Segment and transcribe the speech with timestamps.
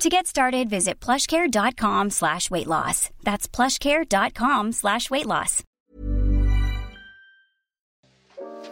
[0.00, 3.10] To get started, visit plushcare.com slash weight loss.
[3.24, 5.64] That's plushcare.com slash weight loss.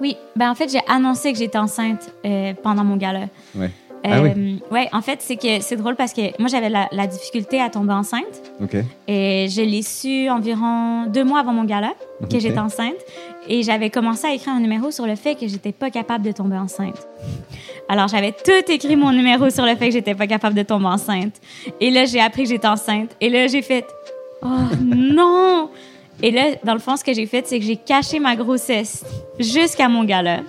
[0.00, 3.26] Oui, ben en fait, j'ai annoncé que j'étais enceinte euh, pendant mon gala.
[3.56, 3.72] Ouais.
[4.04, 4.30] Ah oui?
[4.36, 7.60] Euh, ouais, en fait, c'est que c'est drôle parce que moi, j'avais la, la difficulté
[7.60, 8.52] à tomber enceinte.
[8.62, 8.76] Ok.
[9.08, 11.94] Et je l'ai su environ deux mois avant mon gala
[12.30, 12.94] que j'étais enceinte.
[13.48, 16.30] Et j'avais commencé à écrire un numéro sur le fait que j'étais pas capable de
[16.30, 17.08] tomber enceinte.
[17.88, 20.86] Alors, j'avais tout écrit mon numéro sur le fait que j'étais pas capable de tomber
[20.86, 21.34] enceinte.
[21.80, 23.10] Et là, j'ai appris que j'étais enceinte.
[23.20, 23.86] Et là, j'ai fait
[24.42, 24.48] Oh
[24.80, 25.70] non!
[26.22, 29.04] Et là, dans le fond, ce que j'ai fait, c'est que j'ai caché ma grossesse
[29.38, 30.40] jusqu'à mon gala.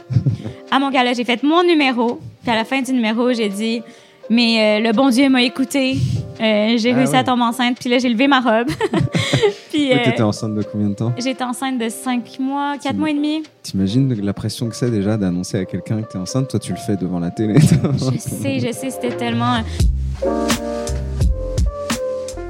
[0.72, 2.20] À mon gala, j'ai fait mon numéro.
[2.42, 3.82] Puis à la fin du numéro, j'ai dit
[4.30, 5.98] Mais euh, le bon Dieu m'a écouté.
[6.40, 7.18] Euh, j'ai Ah réussi ouais.
[7.20, 7.78] à tomber enceinte.
[7.80, 8.68] Puis là, j'ai levé ma robe.
[9.72, 11.14] puis euh, T'étais enceinte de combien de temps?
[11.18, 13.44] j'étais enceinte de 5 mois, 4 Tu- mois et demi.
[13.64, 16.48] T'imagines la pression que c'est déjà d'annoncer à quelqu'un que t'es enceinte?
[16.50, 17.56] Toi, tu le fais devant la télé.
[17.60, 19.58] Je sais, je sais, c'était tellement.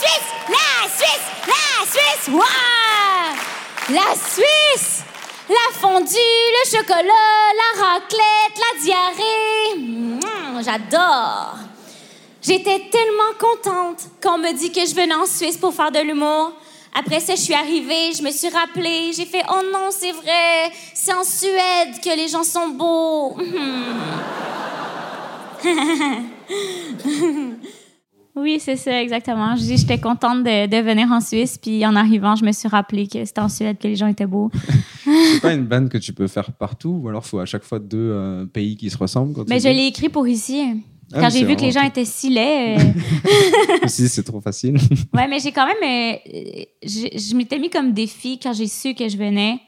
[0.00, 0.30] Suisse!
[0.48, 1.26] La Suisse!
[1.46, 2.30] La Suisse!
[3.90, 5.04] La Suisse!
[5.48, 9.76] La fondue, le chocolat, la raclette, la diarrhée.
[9.76, 11.56] Mmh, J'adore!
[12.40, 16.52] J'étais tellement contente qu'on me dit que je venais en Suisse pour faire de l'humour.
[16.94, 20.72] Après ça, je suis arrivée, je me suis rappelée, j'ai fait Oh non, c'est vrai,
[20.94, 23.36] c'est en Suède que les gens sont beaux.
[28.36, 29.56] Oui, c'est ça, exactement.
[29.56, 32.68] Je dis, j'étais contente de, de venir en Suisse, puis en arrivant, je me suis
[32.68, 34.50] rappelé que c'était en Suède que les gens étaient beaux.
[35.04, 37.78] c'est pas une vanne que tu peux faire partout Ou alors faut à chaque fois
[37.80, 40.62] deux euh, pays qui se ressemblent quand Mais je l'ai écrit pour ici.
[41.12, 42.76] Ah, Quand j'ai vu que les gens étaient si laids.
[42.78, 44.76] euh, Si, c'est trop facile.
[45.12, 45.82] Ouais, mais j'ai quand même.
[45.82, 49.58] euh, je je m'étais mis comme défi quand j'ai su que je venais.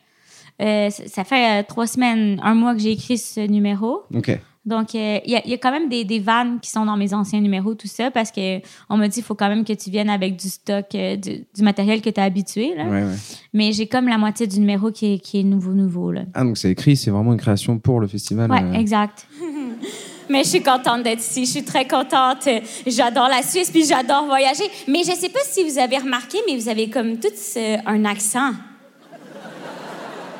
[0.61, 4.03] Euh, ça, fait trois semaines, un mois que j'ai écrit ce numéro.
[4.15, 4.39] ok.
[4.65, 6.85] Donc, euh, il y, a- il y a quand même des, des vannes qui sont
[6.87, 9.65] dans mes anciens numéros, tout ça, parce que on m'a dit qu'il faut quand même
[9.65, 12.75] que tu viennes avec du stock, euh, du, du matériel que tu as habitué.
[12.77, 12.85] Là.
[12.85, 13.17] Ouais, ouais.
[13.53, 16.13] Mais j'ai comme la moitié du numéro qui est, qui est nouveau, nouveau.
[16.13, 16.23] Là.
[16.35, 18.51] Ah, donc c'est écrit, c'est vraiment une création pour le festival.
[18.53, 18.73] Ouais, euh.
[18.75, 19.27] exact.
[20.31, 22.49] Mais je suis contente d'être ici, je suis très contente.
[22.87, 24.63] J'adore la Suisse, puis j'adore voyager.
[24.87, 28.53] Mais je sais pas si vous avez remarqué, mais vous avez comme tous un accent.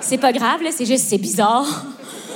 [0.01, 1.85] C'est pas grave, là, c'est juste, c'est bizarre.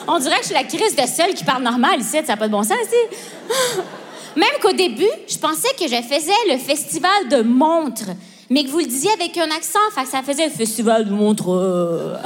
[0.09, 2.37] On dirait que je suis la crise de seule qui parle normal ici, ça n'a
[2.37, 3.21] pas de bon sens, ici.
[4.37, 8.11] Même qu'au début, je pensais que je faisais le festival de Montre,
[8.51, 11.11] mais que vous le disiez avec un accent, fait que ça faisait le festival de
[11.11, 12.21] Montre.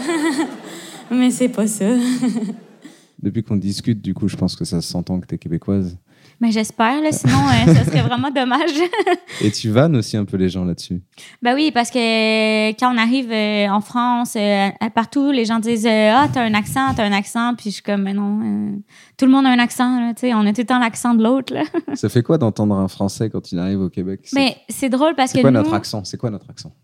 [1.10, 1.84] mais c'est pas ça.
[3.22, 5.96] Depuis qu'on discute, du coup, je pense que ça s'entend que t'es québécoise.
[6.38, 8.70] Mais j'espère, sinon, euh, ça serait vraiment dommage.
[9.40, 11.02] Et tu vannes aussi un peu les gens là-dessus.
[11.40, 15.86] Ben oui, parce que quand on arrive euh, en France, euh, partout, les gens disent
[15.86, 17.54] euh, Ah, t'as un accent, t'as un accent.
[17.54, 18.76] Puis je suis comme, mais non, euh,
[19.16, 19.98] tout le monde a un accent.
[20.00, 21.54] Là, tu sais, on a tout le temps l'accent de l'autre.
[21.94, 24.28] Ça fait quoi d'entendre un Français quand il arrive au Québec?
[24.34, 26.04] Mais c'est drôle parce que c'est quoi nous, notre accent?
[26.04, 26.74] C'est quoi notre accent?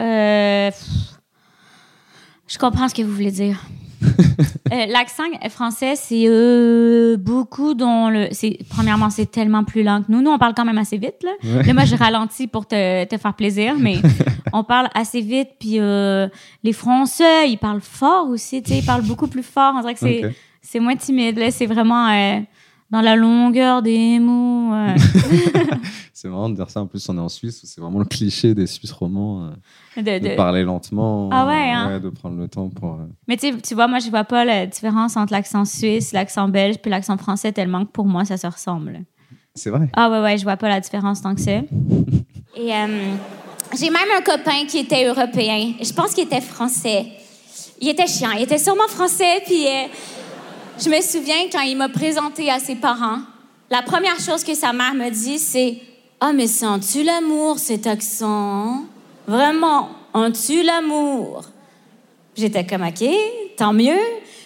[0.00, 1.17] Euh, pff,
[2.48, 3.60] je comprends ce que vous voulez dire.
[4.70, 8.28] Euh, L'accent français, c'est euh, beaucoup dont le.
[8.32, 10.20] c'est- Premièrement, c'est tellement plus lent que nous.
[10.20, 11.14] Nous, on parle quand même assez vite.
[11.24, 11.62] Là, Ouais.
[11.62, 13.96] Là, moi, je ralentis pour te, te faire plaisir, mais
[14.52, 15.48] on parle assez vite.
[15.58, 16.28] Puis euh,
[16.62, 18.58] les Français, ils parlent fort aussi.
[18.58, 19.72] Ils parlent beaucoup plus fort.
[19.76, 20.22] On dirait que c'est.
[20.60, 21.38] C'est moins timide.
[21.38, 22.08] Là, c'est vraiment
[22.90, 24.72] dans la longueur des mots.
[24.74, 24.94] euh.
[26.12, 26.80] C'est marrant de dire ça.
[26.80, 29.50] En plus, on est en Suisse, où c'est vraiment le cliché des Suisses romans
[29.96, 31.28] euh, de- de, de- parler lentement.
[31.32, 32.00] Ah ouais, hein?
[32.00, 32.94] de prendre le temps pour.
[32.94, 36.78] euh, Mais tu vois, moi, je vois pas la différence entre l'accent suisse, l'accent belge
[36.82, 39.02] puis l'accent français tellement que pour moi, ça se ressemble.
[39.54, 39.88] C'est vrai.
[39.94, 41.52] Ah ouais, ouais, je vois pas la différence tant que ça.
[42.56, 43.14] Et euh,
[43.78, 45.72] j'ai même un copain qui était européen.
[45.80, 47.06] Je pense qu'il était français.
[47.80, 48.30] Il était chiant.
[48.36, 49.40] Il était sûrement français.
[49.46, 49.86] Puis euh,
[50.78, 53.20] je me souviens quand il m'a présenté à ses parents,
[53.70, 55.78] la première chose que sa mère me dit, c'est
[56.20, 58.84] Ah, mais sens-tu l'amour, cet accent?
[59.26, 61.44] Vraiment, en-tu l'amour
[62.36, 63.04] J'étais comme OK,
[63.56, 63.98] tant mieux,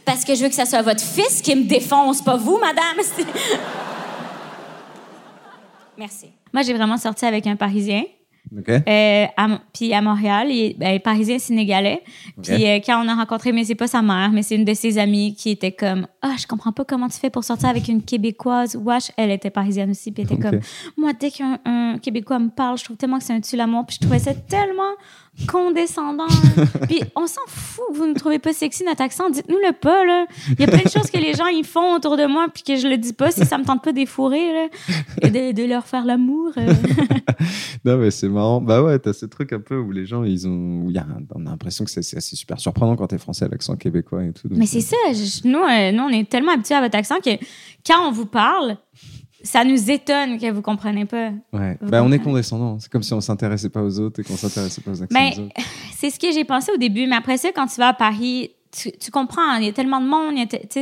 [0.04, 3.04] parce que je veux que ça soit votre fils qui me défonce, pas vous, madame.
[5.98, 6.26] Merci.
[6.52, 8.02] Moi, j'ai vraiment sorti avec un Parisien.
[8.68, 9.26] Euh,
[9.72, 12.02] puis à Montréal, il est ben, parisien sénégalais.
[12.42, 14.74] Puis euh, quand on a rencontré, mais c'est pas sa mère, mais c'est une de
[14.74, 17.88] ses amies qui était comme ah je comprends pas comment tu fais pour sortir avec
[17.88, 18.76] une québécoise.
[18.76, 20.60] Wesh, elle était parisienne aussi, puis elle était comme
[20.96, 23.86] moi dès qu'un un québécois me parle, je trouve tellement que c'est un tue l'amour,
[23.86, 24.92] puis je trouvais ça tellement
[25.48, 26.26] condescendant.
[26.88, 30.04] puis on s'en fout que vous ne trouvez pas sexy notre accent, dites-nous le pas
[30.04, 30.26] là.
[30.50, 32.62] Il y a plein de choses que les gens ils font autour de moi puis
[32.62, 34.68] que je le dis pas si ça me tente pas d'effourrer là
[35.22, 36.52] et de, de leur faire l'amour.
[36.56, 36.72] euh.
[37.84, 38.60] Non, mais c'est marrant.
[38.60, 40.82] Bah ouais, t'as ce truc un peu où les gens, ils ont.
[40.84, 44.24] où y a on a l'impression que c'est super surprenant quand t'es français, l'accent québécois
[44.24, 44.46] et tout.
[44.48, 44.96] donc, Mais c'est ça.
[45.08, 47.30] je- nous, euh, nous, on est tellement habitués à votre accent que
[47.84, 48.76] quand on vous parle,
[49.42, 51.30] ça nous étonne que vous comprenez pas.
[51.52, 51.76] Ouais.
[51.80, 52.78] Bah, on est condescendant.
[52.78, 55.30] C'est comme si on s'intéressait pas aux autres et qu'on s'intéressait pas aux accents Ben,
[55.30, 55.54] des autres.
[55.96, 58.50] C'est ce que j'ai pensé au début, mais après ça, quand tu vas à Paris,
[58.72, 60.34] tu, tu comprends, il y a tellement de monde,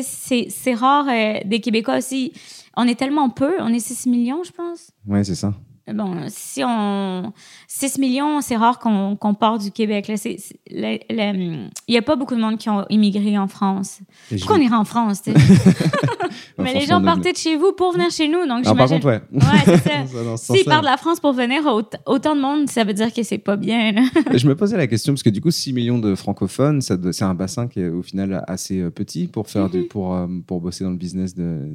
[0.03, 2.33] c'est rare euh, des Québécois aussi.
[2.77, 4.91] On est tellement peu, on est 6 millions, je pense.
[5.07, 5.53] Ouais, c'est ça.
[5.93, 7.33] Bon, si on.
[7.67, 10.09] 6 millions, c'est rare qu'on qu'on part du Québec.
[10.71, 14.01] Il n'y a pas beaucoup de monde qui ont immigré en France.
[14.29, 15.23] Pourquoi on irait en France?
[15.23, 15.37] tu sais?
[15.39, 15.43] Ouais,
[16.59, 18.47] Mais les gens partaient de chez vous pour venir chez nous.
[18.47, 19.21] Donc, Alors, par contre, ouais.
[19.33, 20.37] Ouais, c'est ça.
[20.55, 23.23] S'ils partent de la France pour venir, aut- autant de monde, ça veut dire que
[23.23, 23.93] c'est pas bien.
[24.33, 27.35] je me posais la question parce que du coup 6 millions de francophones c'est un
[27.35, 29.71] bassin qui est au final assez euh, petit pour faire Mhm.
[29.71, 31.69] du, pour euh, pour bosser dans le business de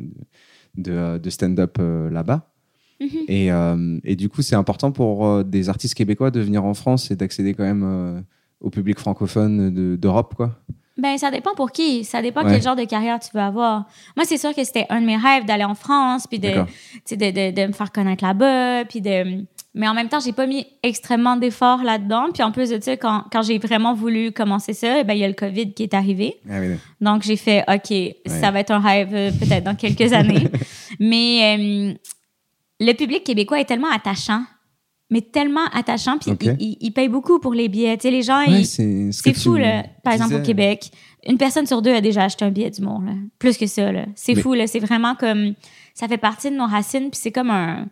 [0.78, 2.52] de, euh, de stand-up euh, là-bas
[3.00, 3.10] Mhm.
[3.28, 6.74] et, euh, et du coup c'est important pour euh, des artistes québécois de venir en
[6.74, 8.22] France et d'accéder quand même euh,
[8.62, 10.52] au public francophone de- d'Europe quoi
[10.98, 12.06] Ben, ça dépend pour qui.
[12.06, 12.54] Ça dépend Ouais.
[12.54, 13.84] quel genre de carrière tu veux avoir.
[14.16, 17.16] Moi, c'est sûr que c'était un de mes rêves d'aller en France, puis de, de,
[17.16, 19.44] de, de me faire connaître là-bas, puis de...
[19.78, 22.28] Mais en même temps, j'ai pas mis extrêmement d'efforts là-dedans.
[22.34, 25.26] Puis en plus de ça, quand, quand j'ai vraiment voulu commencer ça, ben, il y
[25.26, 26.36] a le COVID qui est arrivé.
[26.50, 27.94] Ah oui, Donc, j'ai fait, OK,
[28.28, 30.48] ça va être un rêve peut-être dans quelques années.
[31.02, 31.98] Mais
[32.80, 34.44] le public québécois est tellement attachant,
[35.10, 36.44] mais tellement attachant, puis OK.
[36.44, 37.96] il, il- il paye beaucoup pour les billets.
[37.98, 39.84] Tu sais, les gens, Ouais, ils- c'est ce fou, là.
[40.04, 40.42] Par exemple, au.
[40.42, 40.92] Québec,
[41.28, 43.14] une personne sur deux a déjà acheté un billet d'humour, là.
[43.40, 44.06] Plus que ça, là.
[44.16, 44.68] C'est Mais- fou, là.
[44.68, 45.54] C'est vraiment comme...
[45.94, 47.88] Ça fait partie de nos racines, puis c'est comme un...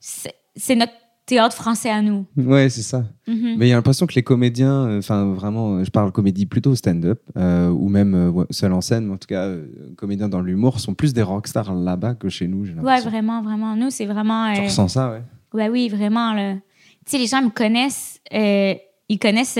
[0.00, 0.92] C'est notre
[1.26, 2.24] théâtre français à nous.
[2.36, 3.56] ouais c'est ça Mhm.
[3.58, 6.46] Mais il y a l'impression que les comédiens, euh, enfin vraiment, euh, je parle comédie
[6.46, 9.48] plutôt stand-up, euh, ou même euh, seul en scène, mais en tout cas,
[9.96, 13.74] comédiens dans l'humour, sont plus des rockstars là-bas que chez nous, Ouais, vraiment, vraiment.
[13.74, 14.54] Nous, c'est vraiment...
[14.54, 15.22] Tu ressens ça, ouais?
[15.52, 16.34] Ouais, oui, vraiment.
[16.36, 16.60] Tu
[17.06, 18.20] sais, les gens me connaissent...
[18.32, 19.58] ils connaissent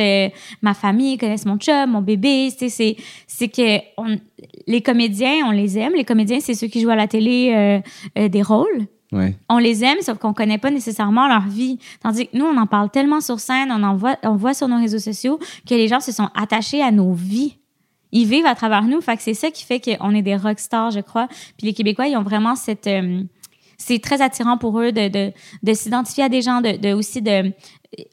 [0.63, 2.49] ma famille, ils connaissent mon chum, mon bébé.
[2.53, 2.97] Tu sais, c'est,
[3.27, 4.17] c'est que on-
[4.69, 5.95] les comédiens, on les aime.
[5.97, 7.83] Les comédiens, c'est ceux qui jouent à la télé
[8.17, 8.87] des rôles.
[9.49, 11.79] On les aime, sauf qu'on connaît pas nécessairement leur vie.
[12.03, 14.69] Tandis que nous, on en parle tellement sur scène, on en voit, on voit sur
[14.69, 17.57] nos réseaux sociaux que les gens se sont attachés à nos vies.
[18.13, 19.01] Ils vivent à travers nous.
[19.01, 21.29] Fait que c'est ça qui fait qu'on est des rockstars, je crois.
[21.59, 22.87] Puis les Québécois, ils ont vraiment cette...
[22.87, 23.23] euh,
[23.79, 25.33] c'est très attirant pour eux de, de,
[25.63, 27.53] de s'identifier à des gens, de aussi de...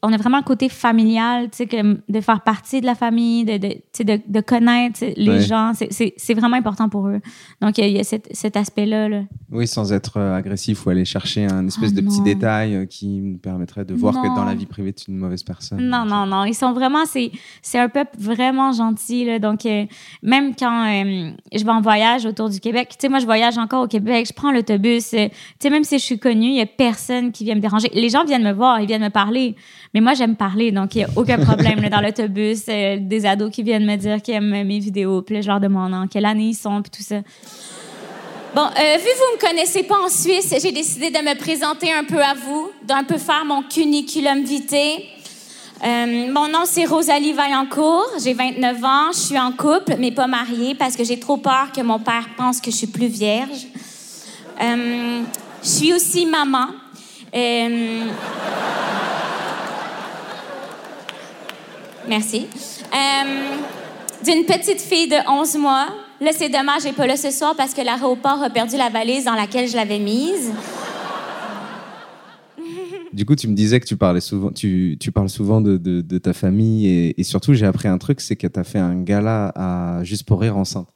[0.02, 1.78] On a vraiment le côté familial, tu sais, que
[2.08, 5.42] de faire partie de la famille, de, de, de, de connaître les Ouais.
[5.42, 5.72] gens.
[5.74, 7.20] C'est- vraiment important pour eux.
[7.62, 9.08] Donc, il y a, il y a cet, cet aspect-là.
[9.10, 9.24] Là.
[9.52, 12.86] Oui, sans être euh, agressif ou aller chercher un espèce Ah, de petit détail euh,
[12.86, 15.80] qui nous permettrait de voir que dans la vie privée, tu es une mauvaise personne.
[15.88, 16.46] Non, non, non.
[16.46, 19.26] Ils sont vraiment, c'est, c'est un peuple vraiment gentil.
[19.26, 19.40] Là.
[19.40, 19.86] Donc, euh,
[20.22, 23.58] même quand euh, je vais en voyage autour du Québec, tu sais, moi, je voyage
[23.58, 25.14] encore au Québec, je prends l'autobus.
[25.14, 27.62] euh, tu sais, même si je suis connue, il n'y a personne qui vient me
[27.62, 27.90] déranger.
[27.94, 29.56] Les gens viennent me voir, ils viennent me parler.
[29.94, 32.64] Mais moi, j'aime parler, donc il n'y a aucun problème dans l'autobus.
[32.68, 35.94] euh, des ados qui viennent me dire qu'ils aiment mes vidéos, puis je leur demande
[35.94, 37.18] en quelle année ils sont, puis tout ça.
[38.56, 41.92] Bon, euh, vu que vous me connaissez pas en Suisse, j'ai décidé de me présenter
[41.92, 45.02] un peu à vous, d'un peu faire mon cuniculum vitae.
[45.84, 48.08] Euh, mon nom, c'est Rosalie Vaillancourt.
[48.24, 49.12] J'ai 29 ans.
[49.12, 52.30] Je suis en couple, mais pas mariée parce que j'ai trop peur que mon père
[52.38, 53.68] pense que je suis plus vierge.
[54.62, 55.22] Euh,
[55.62, 56.68] je suis aussi maman.
[57.36, 58.06] Euh,
[62.08, 62.48] Merci.
[62.94, 65.88] Euh, D'une petite fille de 11 mois,
[66.24, 69.26] Là, c'est dommage, j'ai pas là ce soir parce que l'aéroport a perdu la valise
[69.26, 70.54] dans laquelle je l'avais mise.
[73.12, 76.00] Du coup, tu me disais que tu parlais souvent, tu, tu parles souvent de, de,
[76.00, 78.80] de ta famille et, et surtout, j'ai appris un truc, c'est que tu as fait
[78.80, 80.88] un gala à Juste pour rire enceinte.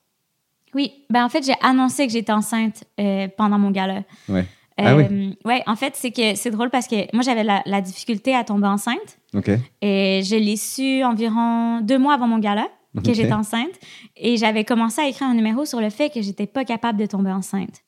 [0.74, 4.04] Oui, ben en fait, j'ai annoncé que j'étais enceinte euh, pendant mon gala.
[4.30, 4.46] Ouais.
[4.78, 5.04] Ah oui.
[5.12, 8.36] Euh, ouais, en fait, c'est que c'est drôle parce que moi, j'avais la, la difficulté
[8.36, 9.50] à tomber enceinte Ok.
[9.82, 12.68] et je l'ai su environ deux mois avant mon gala
[13.04, 13.74] que j'étais enceinte
[14.16, 17.06] et j'avais commencé à écrire un numéro sur le fait que j'étais pas capable de
[17.06, 17.84] tomber enceinte.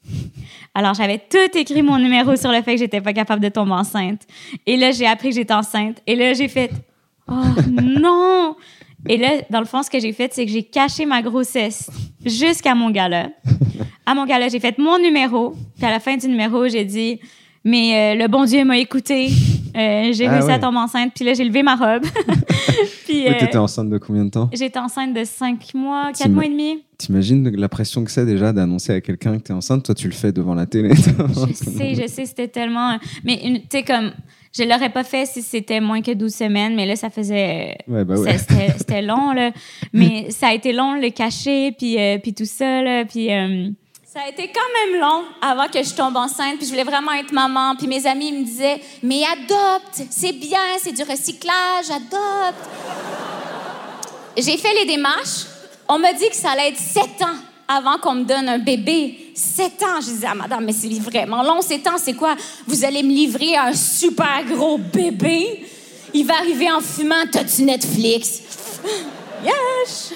[0.76, 3.72] Alors, j'avais tout écrit mon numéro sur le fait que j'étais pas capable de tomber
[3.72, 4.22] enceinte.
[4.68, 6.70] Et là, j'ai appris que j'étais enceinte et là, j'ai fait
[7.28, 7.34] Oh
[7.72, 8.56] non!
[9.08, 11.90] Et là, dans le fond, ce que j'ai fait, c'est que j'ai caché ma grossesse
[12.26, 13.30] jusqu'à mon gala.
[14.10, 15.54] À mon gala, j'ai fait mon numéro.
[15.78, 17.20] Puis à la fin du numéro, j'ai dit
[17.64, 19.28] Mais euh, le bon Dieu m'a écouté.
[19.78, 20.60] Euh, j'ai Ah réussi à ouais.
[20.60, 21.12] tomber enceinte.
[21.16, 22.04] Puis là, j'ai levé ma robe.
[23.06, 24.50] Puis euh, t'étais enceinte de combien de temps?
[24.54, 26.84] j'étais enceinte de 5 mois, 4 T'ima- mois et demi.
[26.98, 29.84] T'imagines la pression que c'est déjà d'annoncer à quelqu'un que t'es enceinte?
[29.86, 30.90] Toi, tu le fais devant la télé.
[30.96, 32.98] Je sais, je sais, c'était tellement.
[33.24, 34.12] Mais tu sais, comme.
[34.58, 37.78] Je l'aurais pas fait si c'était moins que 12 semaines, mais là, ça faisait.
[37.88, 38.36] Ouais, bah ouais.
[38.40, 39.52] C'était c'était long, là.
[39.94, 43.06] Mais ça a été long, le cacher, puis, euh, puis tout ça, là.
[43.06, 43.30] Puis.
[44.12, 44.60] Ça a été quand
[44.92, 47.76] même long avant que je tombe enceinte, puis je voulais vraiment être maman.
[47.76, 52.70] Puis mes amis me disaient Mais adopte, c'est bien, c'est du recyclage, adopte.
[54.36, 55.46] J'ai fait les démarches.
[55.88, 57.38] On m'a dit que ça allait être sept ans
[57.68, 59.32] avant qu'on me donne un bébé.
[59.36, 60.02] Sept ans.
[60.02, 62.36] Je disais à madame, mais c'est vraiment long, sept ans, c'est quoi?
[62.66, 65.68] Vous allez me livrer un super gros bébé?
[66.16, 68.42] Il va arriver en fumant, t'as-tu Netflix?
[69.44, 70.14] Yes!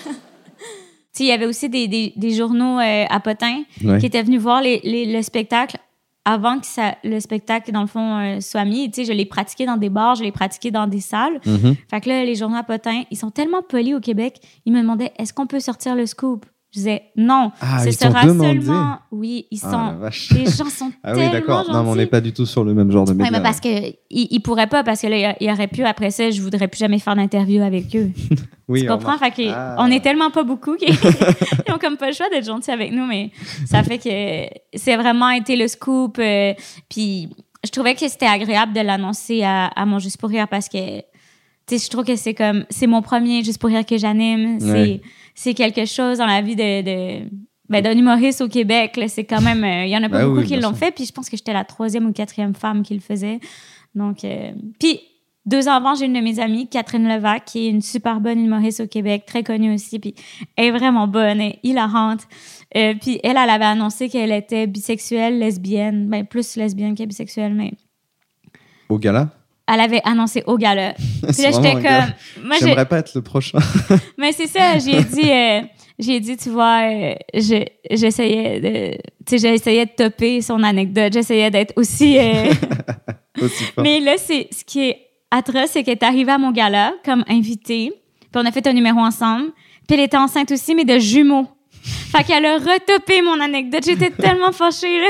[1.15, 3.99] Tu sais, il y avait aussi des, des, des journaux euh, à Potin Ouais.
[3.99, 5.77] qui étaient venus voir les, les- le spectacle
[6.25, 8.89] avant que ça, le spectacle, dans le fond, euh, soit mis.
[8.89, 11.39] Tu sais, je l'ai pratiqué dans des bars, je l'ai pratiqué dans des salles.
[11.45, 11.75] Mhm.
[11.91, 14.81] Fait que là, les journaux à Potin, ils sont tellement polis au Québec, ils me
[14.81, 16.45] demandaient est-ce qu'on peut sortir le scoop?
[16.73, 17.51] Je disais non.
[17.61, 18.97] Ah, ce ils sera seulement.
[19.11, 19.69] Oui, ils Ah,
[20.09, 20.35] sont.
[20.35, 21.71] les gens sont Ah oui, tellement d'accord.
[21.71, 23.31] Non, mais on n'est pas du tout sur le même genre de Oui, média.
[23.31, 26.31] mais parce que il, il pourrait pas, parce que là, il aurait pu, après ça,
[26.31, 28.09] je voudrais plus jamais faire d'interview avec eux.
[28.67, 29.17] oui, tu comprends?
[29.19, 29.75] Fait que Ah.
[29.77, 30.89] on est tellement pas beaucoup qu'ils
[31.67, 33.29] ils ont comme pas le choix d'être gentils avec nous, mais
[33.67, 36.17] ça fait que c'est vraiment été le scoop.
[36.17, 36.53] euh,
[36.89, 37.29] puis
[37.63, 40.97] je trouvais que c'était agréable de l'annoncer à, à mon Juste pour rire parce que,
[40.99, 41.03] tu
[41.67, 44.59] sais, je trouve que c'est comme, c'est mon premier Juste pour rire que j'anime.
[44.59, 45.01] C'est, Ouais.
[45.35, 47.29] C'est quelque chose dans la vie de, de
[47.69, 48.97] ben, d'un humoriste au Québec.
[48.97, 49.07] là.
[49.07, 50.91] C'est quand même, euh, il y en a pas Ben beaucoup oui, qui l'ont fait.
[50.91, 53.39] Puis je pense que j'étais la troisième ou quatrième femme qui le faisait.
[53.95, 54.99] Donc, euh, puis
[55.45, 58.39] deux ans avant, j'ai une de mes amies, Catherine Levac, qui est une super bonne
[58.39, 60.15] humoriste au Québec, très connue aussi, puis
[60.55, 62.21] elle est vraiment bonne, elle est hilarante.
[62.77, 67.53] Euh, puis elle, elle avait annoncé qu'elle était bisexuelle, lesbienne, ben plus lesbienne que bisexuelle,
[67.53, 67.73] mais
[68.87, 69.31] Au gala?
[69.71, 70.93] Elle avait annoncé au gala.
[71.33, 72.43] Puis là, j'étais comme...
[72.45, 73.59] Moi, j'ai- J'aimerais pas être le prochain.
[74.17, 75.61] mais c'est ça, j'ai dit, euh,
[75.99, 78.91] j'ai dit, tu vois, euh, je- j'essayais de,
[79.25, 82.51] tu sais, j'essayais de topper son anecdote, j'essayais d'être aussi, euh,
[83.41, 83.83] Aussi fort.
[83.83, 84.97] mais là, c'est ce qui est
[85.31, 88.73] atroce, c'est qu'elle est arrivée à mon gala comme invitée, puis on a fait un
[88.73, 89.45] numéro ensemble,
[89.87, 91.47] puis elle était enceinte aussi, mais de jumeaux.
[92.11, 93.83] Fait qu'elle a retopé mon anecdote.
[93.85, 95.07] J'étais tellement fâchée, là.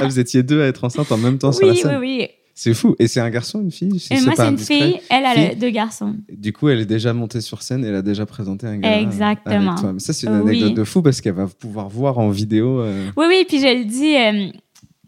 [0.00, 1.98] Ah, vous étiez deux à être enceintes en même temps sur la Oui, oui, scène.
[2.00, 2.28] oui.
[2.56, 2.94] C'est fou.
[3.00, 5.56] Et c'est un garçon, une fille Et moi, c'est une fille, elle, a Fille.
[5.56, 6.14] deux garçons.
[6.32, 8.96] Du coup, elle est déjà montée sur scène et elle a déjà présenté un gala.
[8.96, 9.70] euh, Exactement.
[9.72, 9.92] avec toi.
[9.92, 10.50] Mais ça, c'est une Oui.
[10.50, 12.80] anecdote de fou parce qu'elle va pouvoir voir en vidéo.
[12.80, 14.52] euh, Oui, oui, puis je le dis, euh,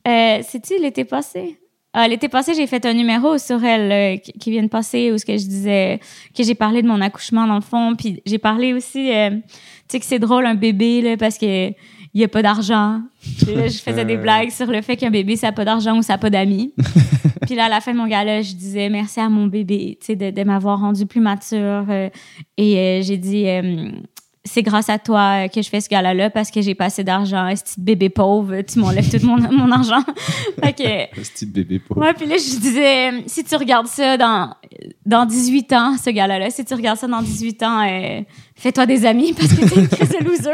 [0.08, 1.56] euh, c'est-tu l'été passé?
[1.98, 5.16] Ah, l'été passé, j'ai fait un numéro sur elle euh, qui, vient de passer où
[5.18, 5.98] ce que je disais
[6.36, 9.36] que j'ai parlé de mon accouchement dans le fond, puis j'ai parlé aussi, euh, tu
[9.88, 11.68] sais que c'est drôle un bébé là parce que
[12.14, 13.00] il y a pas d'argent.
[13.22, 14.22] Je faisais des Euh.
[14.22, 16.74] blagues sur le fait qu'un bébé ça a pas d'argent ou ça a pas d'amis.
[17.46, 20.30] puis là à la fin de mon gala, je disais merci à mon bébé, de,
[20.30, 22.10] de m'avoir rendu plus mature euh,
[22.56, 23.90] et euh, j'ai dit euh,
[24.46, 27.48] c'est grâce à toi que je fais ce gala-là parce que j'ai pas assez d'argent.
[27.54, 30.02] Ce petit bébé pauvre, tu m'enlèves tout mon, mon argent.
[30.62, 32.00] fait que, bébé pauvre?
[32.00, 34.54] ouais, puis là, je disais, si tu regardes ça dans,
[35.04, 38.20] dans 18 ans, ce gala-là, si tu regardes ça dans 18 ans, euh,
[38.54, 40.50] fais-toi des amis parce que t'es une crise de loser.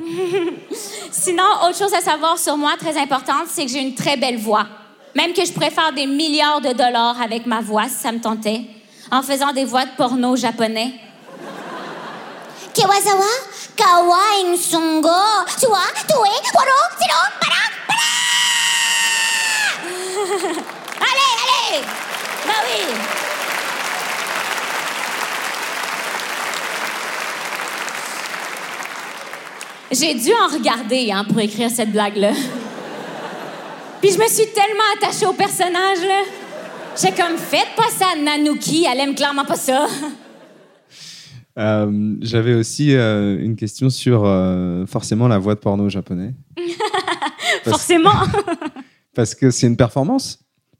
[1.10, 4.38] Sinon, autre chose à savoir sur moi, très importante, c'est que j'ai une très belle
[4.38, 4.66] voix.
[5.18, 8.20] Même que je pourrais faire des milliards de dollars avec ma voix, si ça me
[8.20, 8.60] tentait,
[9.10, 10.92] en faisant des voix de porno japonais.
[12.72, 13.24] Kewazawa,
[13.74, 15.10] kawaii sungo,
[15.58, 18.10] suwa, tue, waro, sino, para, para!
[21.08, 21.82] allez, allez!
[22.46, 22.94] Bah oui!
[29.90, 32.34] J'ai dû en regarder hein, pour écrire cette blague-là.
[34.00, 36.22] Puis je me suis tellement attachée au personnage, là.
[37.00, 39.86] J'ai comme, faites pas ça, Nanuki, elle aime clairement pas ça.
[41.58, 46.32] Euh, J'avais aussi euh, une question sur euh, forcément la voix de porno japonais.
[47.64, 48.12] Parce- Forcément.
[49.16, 50.38] Parce que c'est une performance,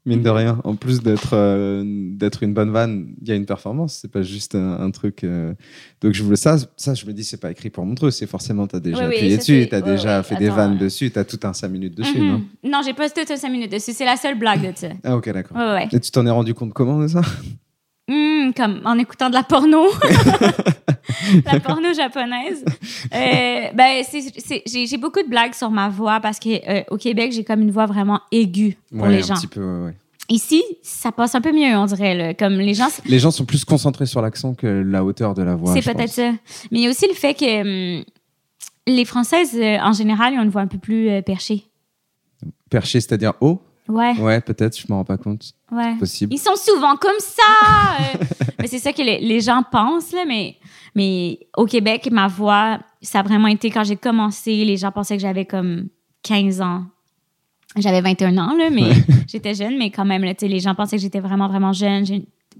[0.09, 0.59] mine de rien.
[0.63, 3.99] En plus d'être euh, d'être une bonne vanne, il y a une performance.
[4.01, 5.23] C'est pas juste un, un truc.
[5.23, 5.53] euh,
[6.01, 6.57] Donc je voulais ça.
[6.75, 8.11] Ça, je me dis, c'est pas écrit pour Montreux.
[8.11, 10.35] C'est forcément, t'as déjà Oui, oui, appuyé ça, dessus, c'est- t'as ouais, déjà ouais, fait
[10.35, 12.27] des attends, vannes dessus, t'as tout un 5 minutes dessus, Mhm.
[12.27, 12.41] non?
[12.63, 13.91] Non, j'ai pas tout 5 minutes dessus.
[13.93, 14.87] C'est la seule blague de ça.
[15.03, 15.55] Ah, ok, d'accord.
[15.57, 15.87] Ouais, ouais.
[15.91, 17.21] Et tu t'en es rendu compte comment de ça?
[18.11, 19.85] Hmm, comme en écoutant de la porno.
[21.45, 22.63] la porno japonaise.
[23.13, 24.03] Euh, ben,
[24.65, 28.19] j'ai beaucoup de blagues sur ma voix parce qu'au Québec, j'ai comme une voix vraiment
[28.31, 29.39] aiguë pour Ouais, les un gens.
[29.39, 29.95] petit peu, ouais, ouais.
[30.31, 32.15] Ici, ça passe un peu mieux, on dirait.
[32.15, 32.33] là.
[32.35, 35.55] Comme les gens, Les gens sont plus concentrés sur l'accent que la hauteur de la
[35.55, 35.73] voix.
[35.73, 36.31] c'est peut-être ça.
[36.71, 38.03] Mais il y a aussi le fait que hum,
[38.87, 41.65] les Françaises, euh, en général, ont une voix un peu plus euh, perchée.
[42.69, 45.51] Perché, c'est-à-dire haut Ouais, Ouais, peut-être, je m'en rends pas compte.
[45.71, 45.95] ouais.
[45.97, 46.31] Possible.
[46.33, 47.43] Ils sont souvent comme ça.
[47.99, 48.23] euh.
[48.59, 50.25] mais c'est ça que les, les gens pensent, là.
[50.27, 50.57] Mais,
[50.95, 55.15] mais au Québec, ma voix, ça a vraiment été quand j'ai commencé, les gens pensaient
[55.17, 55.87] que j'avais comme
[56.23, 56.83] 15 ans.
[57.77, 58.91] J'avais 21 ans, là, mais
[59.27, 61.73] j'étais jeune, mais quand même, là, tu sais, les gens pensaient que j'étais vraiment, vraiment
[61.73, 62.05] jeune.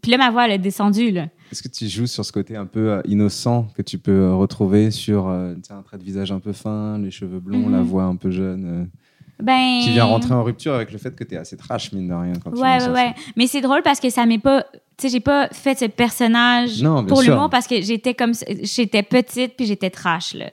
[0.02, 1.28] Puis là, ma voix, elle a descendu, là.
[1.52, 4.36] Est-ce que tu joues sur ce côté un peu euh, innocent que tu peux euh,
[4.36, 8.04] retrouver sur euh, un trait de visage un peu fin, les cheveux blonds, la voix
[8.04, 8.90] un peu jeune
[9.42, 9.80] Ben.
[9.84, 12.14] qui vient rentrer en rupture avec le fait que tu es assez trash, mine de
[12.14, 12.34] rien.
[12.44, 13.14] Quand tu Ouais, lances ouais, ouais.
[13.38, 14.64] Mais c'est drôle parce que ça m'est pas.
[14.98, 18.34] Tu sais, j'ai pas fait ce personnage Non, pour l'humour parce que j'étais comme.
[18.64, 20.50] J'étais petite puis j'étais trash, là.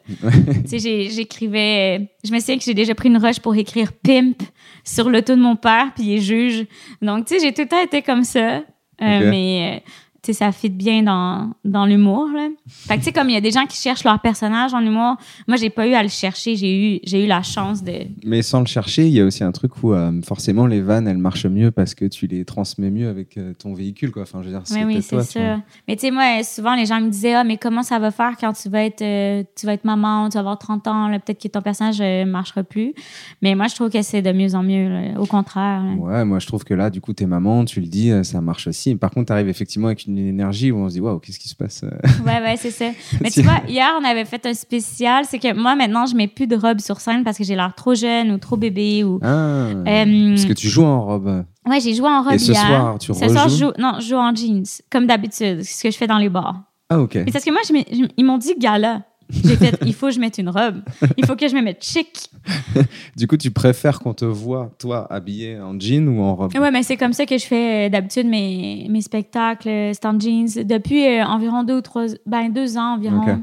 [0.68, 2.08] tu sais, j'écrivais.
[2.24, 4.40] Je me souviens que j'ai déjà pris une rush pour écrire pimp
[4.84, 6.66] sur l'auto de mon père puis il est juge.
[7.02, 8.58] Donc, tu sais, j'ai tout le temps été comme ça.
[9.02, 9.30] Euh.
[9.30, 9.80] Mais.
[9.84, 9.92] euh, tu
[10.26, 12.48] sais, ça fit bien dans, dans l'humour, là.
[12.68, 14.80] Fait que, tu sais, comme il y a des gens qui cherchent leur personnage en
[14.80, 15.16] humour,
[15.48, 16.56] moi, j'ai pas eu à le chercher.
[16.56, 17.92] J'ai eu, j'ai eu la chance de,
[18.24, 21.08] Mais sans le chercher, il y a aussi un truc où euh, forcément les vannes
[21.08, 24.10] elles marchent mieux parce que tu les transmets mieux avec euh, ton véhicule.
[24.10, 24.22] Quoi.
[24.22, 25.58] Enfin, je veux dire, c'est Oui, c'est ça.
[25.88, 28.32] Mais tu sais, moi, souvent, les gens me disaient, ah, mais comment ça va faire
[28.40, 31.42] quand tu vas être, euh, tu vas être maman, tu vas avoir 30 ans, peut-être
[31.42, 32.94] que ton personnage ne marchera plus.
[33.42, 35.20] Mais moi, je trouve que c'est de mieux en mieux, là.
[35.20, 35.82] au contraire.
[35.82, 35.92] là.
[35.94, 38.66] Ouais, moi je trouve que là, du coup, t'es maman, tu le dis, ça marche
[38.66, 38.94] aussi.
[38.94, 41.54] Par contre, t'arrives effectivement avec une énergie où on se dit, waouh, qu'est-ce qui se
[41.54, 41.82] passe?
[42.24, 42.86] Ouais, ouais, c'est ça.
[43.20, 45.24] Mais tu vois, hier, on avait fait un spécial.
[45.28, 47.72] C'est que moi, maintenant, je mets plus de robe sur scène parce que j'ai l'air
[47.76, 49.04] trop jeune ou trop bébé.
[49.04, 49.18] Ou...
[49.22, 51.44] Ah, Euh, Parce que tu joues en robe.
[51.68, 52.66] Ouais, j'ai joué en robe Et ce hier.
[52.66, 53.72] soir, tu Ce soir, je joue...
[53.78, 56.62] Non, je joue en jeans, comme d'habitude, ce que je fais dans les bars.
[56.88, 57.14] Ah, ok.
[57.16, 59.02] Mais c'est parce que moi, je mets- je- ils m'ont dit gala.
[59.30, 60.82] J'ai fait, il faut que je mette une robe.
[61.16, 62.30] Il faut que je me mette chic.
[63.16, 66.54] Du coup, tu préfères qu'on te voit, toi, habillé en jean ou en robe?
[66.56, 70.06] Ouais, mais c'est comme ça que je fais euh, d'habitude mes, mes spectacles, euh, c'est
[70.06, 70.46] en jeans.
[70.64, 73.42] Depuis euh, environ deux ou trois, ben deux ans environ.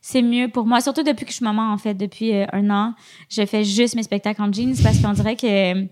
[0.00, 1.94] C'est mieux pour moi, surtout depuis que je suis maman, en fait.
[1.94, 2.94] Depuis euh, un an,
[3.28, 5.86] je fais juste mes spectacles en jeans parce qu'on dirait que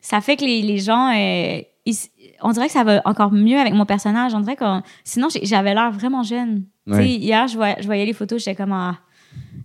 [0.00, 1.12] ça fait que les, les gens.
[1.14, 1.94] euh, ils
[2.42, 4.32] on dirait que ça va encore mieux avec mon personnage.
[4.34, 4.64] On dirait que
[5.04, 6.64] sinon, j'avais l'air vraiment jeune.
[6.90, 7.08] Tu Ouais.
[7.08, 8.72] hier, je voyais, je voyais les photos, j'étais comme.
[8.72, 8.98] Ah,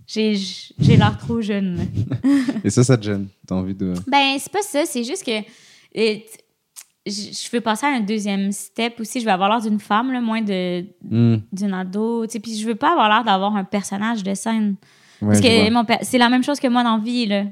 [0.06, 0.36] j'ai
[0.80, 1.80] l'air trop jeune.
[2.64, 3.28] Et ça, ça te gêne?
[3.46, 3.94] T'as envie de.
[4.06, 5.40] Ben, c'est pas ça, c'est juste que
[7.06, 9.20] je veux passer à un deuxième step aussi.
[9.20, 12.26] Je veux avoir l'air d'une femme, là, moins de Hmm, d'une ado.
[12.26, 14.76] tu Puis je veux pas avoir l'air d'avoir un personnage de scène.
[15.22, 17.26] ouais, parce que c'est la même chose que moi dans vie.
[17.26, 17.44] Là.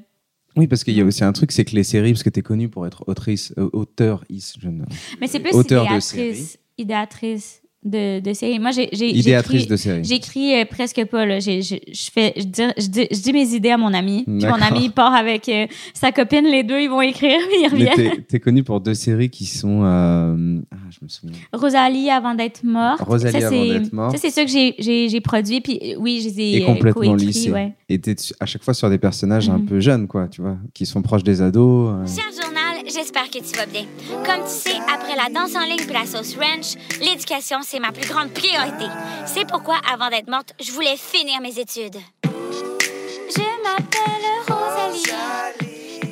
[0.56, 2.42] Oui, parce qu'il y a aussi un truc, c'est que les séries, parce que t'es
[2.42, 4.84] connu pour être autrice, euh, auteur, is, je ne-
[5.20, 8.58] Mais c'est plus Auteur de idéatrice, idéatrice de, de série.
[8.58, 10.04] Moi, j'ai j'ai- idéatrice j'écris- de série.
[10.04, 11.26] J'écris euh, presque pas.
[11.26, 11.38] Là.
[11.40, 14.24] J'ai- Je, je fais, je, dis, je, dis, je dis mes idées à mon ami.
[14.24, 16.44] Puis mon ami il part avec euh, sa copine.
[16.44, 17.38] Les deux, ils vont écrire.
[17.48, 18.10] Puis ils Mais reviennent.
[18.16, 19.82] t'es, t'es connu pour deux séries qui sont.
[19.84, 21.36] euh, Ah, je me souviens.
[21.52, 23.00] Rosalie avant d'être morte.
[23.02, 24.12] Rosalie Ça, avant c'est- d'être morte.
[24.12, 25.60] Ça, c'est ça que j'ai- j'ai j'ai produit.
[25.60, 27.50] Puis oui, je les ai Et complètement lissé.
[27.52, 27.72] ouais.
[27.88, 29.66] Et t'es à chaque fois sur des personnages un Mhm.
[29.66, 31.90] peu jeunes, quoi, tu vois, qui sont proches des ados.
[31.92, 32.06] euh.
[32.06, 33.84] Cher journal, j'espère que tu vas bien.
[34.24, 37.92] Comme tu sais, après la danse en ligne puis la sauce ranch, l'éducation, c'est ma
[37.92, 38.86] plus grande priorité.
[39.26, 41.96] C'est pourquoi, avant d'être morte, je voulais finir mes études.
[42.24, 45.02] Je m'appelle Rosalie.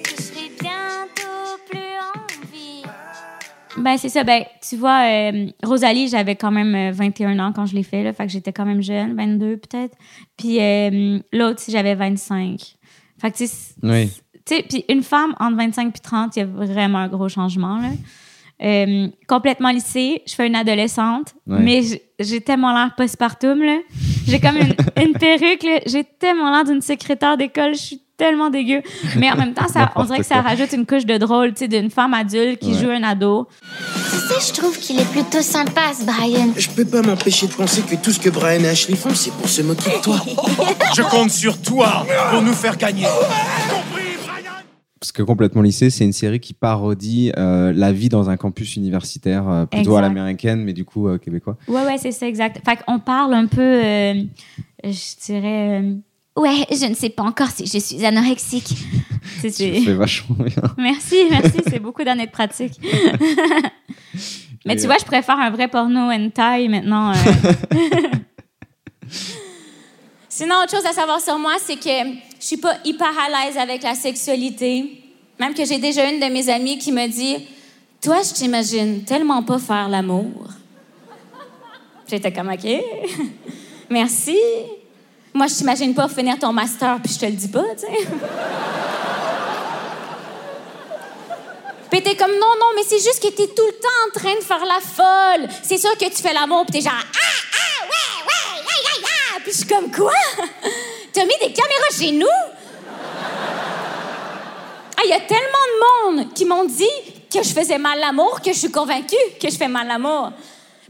[0.04, 2.82] Je serai bientôt plus en vie.
[3.76, 4.24] Ben, c'est ça.
[4.24, 8.02] Ben, tu vois, euh, Rosalie, j'avais quand même euh, 21 ans quand je l'ai fait.
[8.02, 9.96] Là, fait que j'étais quand même jeune, 22 peut-être.
[10.36, 12.58] Puis euh, l'autre, j'avais 25.
[13.20, 14.10] Fait que, tu sais, Oui.
[14.54, 17.78] Sais, puis une femme entre 25 et 30, il y a vraiment un gros changement.
[17.78, 17.88] Là.
[18.64, 21.58] Euh, complètement lissée, je fais une adolescente, Ouais.
[21.60, 21.82] mais
[22.20, 23.60] j'ai tellement l'air postpartum.
[23.62, 23.78] là.
[24.26, 28.82] J'ai comme une, une perruque, j'ai tellement l'air d'une secrétaire d'école, je suis tellement dégueu.
[29.16, 31.60] Mais en même temps, ça, on dirait que ça rajoute une couche de drôle, tu
[31.60, 32.78] sais, d'une femme adulte qui Ouais.
[32.80, 33.48] joue un ado.
[33.50, 36.50] Tu sais, je trouve qu'il est plutôt sympa, ce Brian.
[36.56, 39.32] Je peux pas m'empêcher de penser que tout ce que Brian et Ashley font, c'est
[39.32, 40.20] pour se moquer de toi.
[40.96, 43.06] Je compte sur toi pour nous faire gagner.
[45.02, 48.76] Parce que complètement lycée, c'est une série qui parodie euh, la vie dans un campus
[48.76, 50.02] universitaire, euh, plutôt à Exact.
[50.02, 51.56] l'américaine, mais du coup euh, québécois.
[51.66, 52.60] Ouais, ouais, c'est ça, exact.
[52.64, 53.82] Fait qu'on parle un peu,
[54.84, 55.82] je dirais,
[56.36, 58.76] ouais, je ne sais pas encore si je suis anorexique.
[59.40, 60.62] C'est- c'est- fais vachement bien.
[60.78, 62.80] Merci, merci, c'est beaucoup d'années de pratique.
[64.66, 67.12] Mais tu vois, je préfère un vrai porno hentai maintenant.
[70.42, 71.88] Sinon, autre chose à savoir sur moi, c'est que
[72.40, 75.00] je suis pas hyper à l'aise avec la sexualité.
[75.38, 77.46] Même que j'ai déjà une de mes amies qui me dit
[78.02, 80.48] Toi, je t'imagine tellement pas faire l'amour.
[82.08, 82.68] J'étais comme OK.
[83.88, 84.36] Merci.
[85.32, 87.92] Moi, je t'imagine pas finir ton master puis je te le dis pas, tu sais.
[91.88, 94.34] Puis t'es comme non, non, mais c'est juste que t'es tout le temps en train
[94.34, 95.48] de faire la folle.
[95.62, 99.21] C'est sûr que tu fais l'amour puis t'es genre ah, ah, ouais, ouais, ya, ya,
[99.32, 99.40] ya.
[99.42, 100.12] Puis je suis comme quoi?
[101.12, 102.26] T'as mis des caméras chez nous?
[104.96, 106.86] Ah, il y a tellement de monde qui m'ont dit
[107.32, 110.32] que je faisais mal l'amour que je suis convaincue que je fais mal l'amour.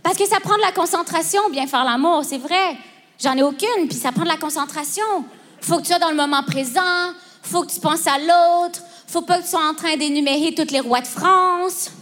[0.03, 2.77] Parce que ça prend de la concentration, bien faire l'amour, c'est vrai.
[3.23, 5.25] J'en ai aucune, puis ça prend de la concentration.
[5.61, 9.23] Faut que tu sois dans le moment présent, faut que tu penses à l'autre, faut
[9.23, 11.93] pas que tu sois en train d'énumérer tous les rois de France.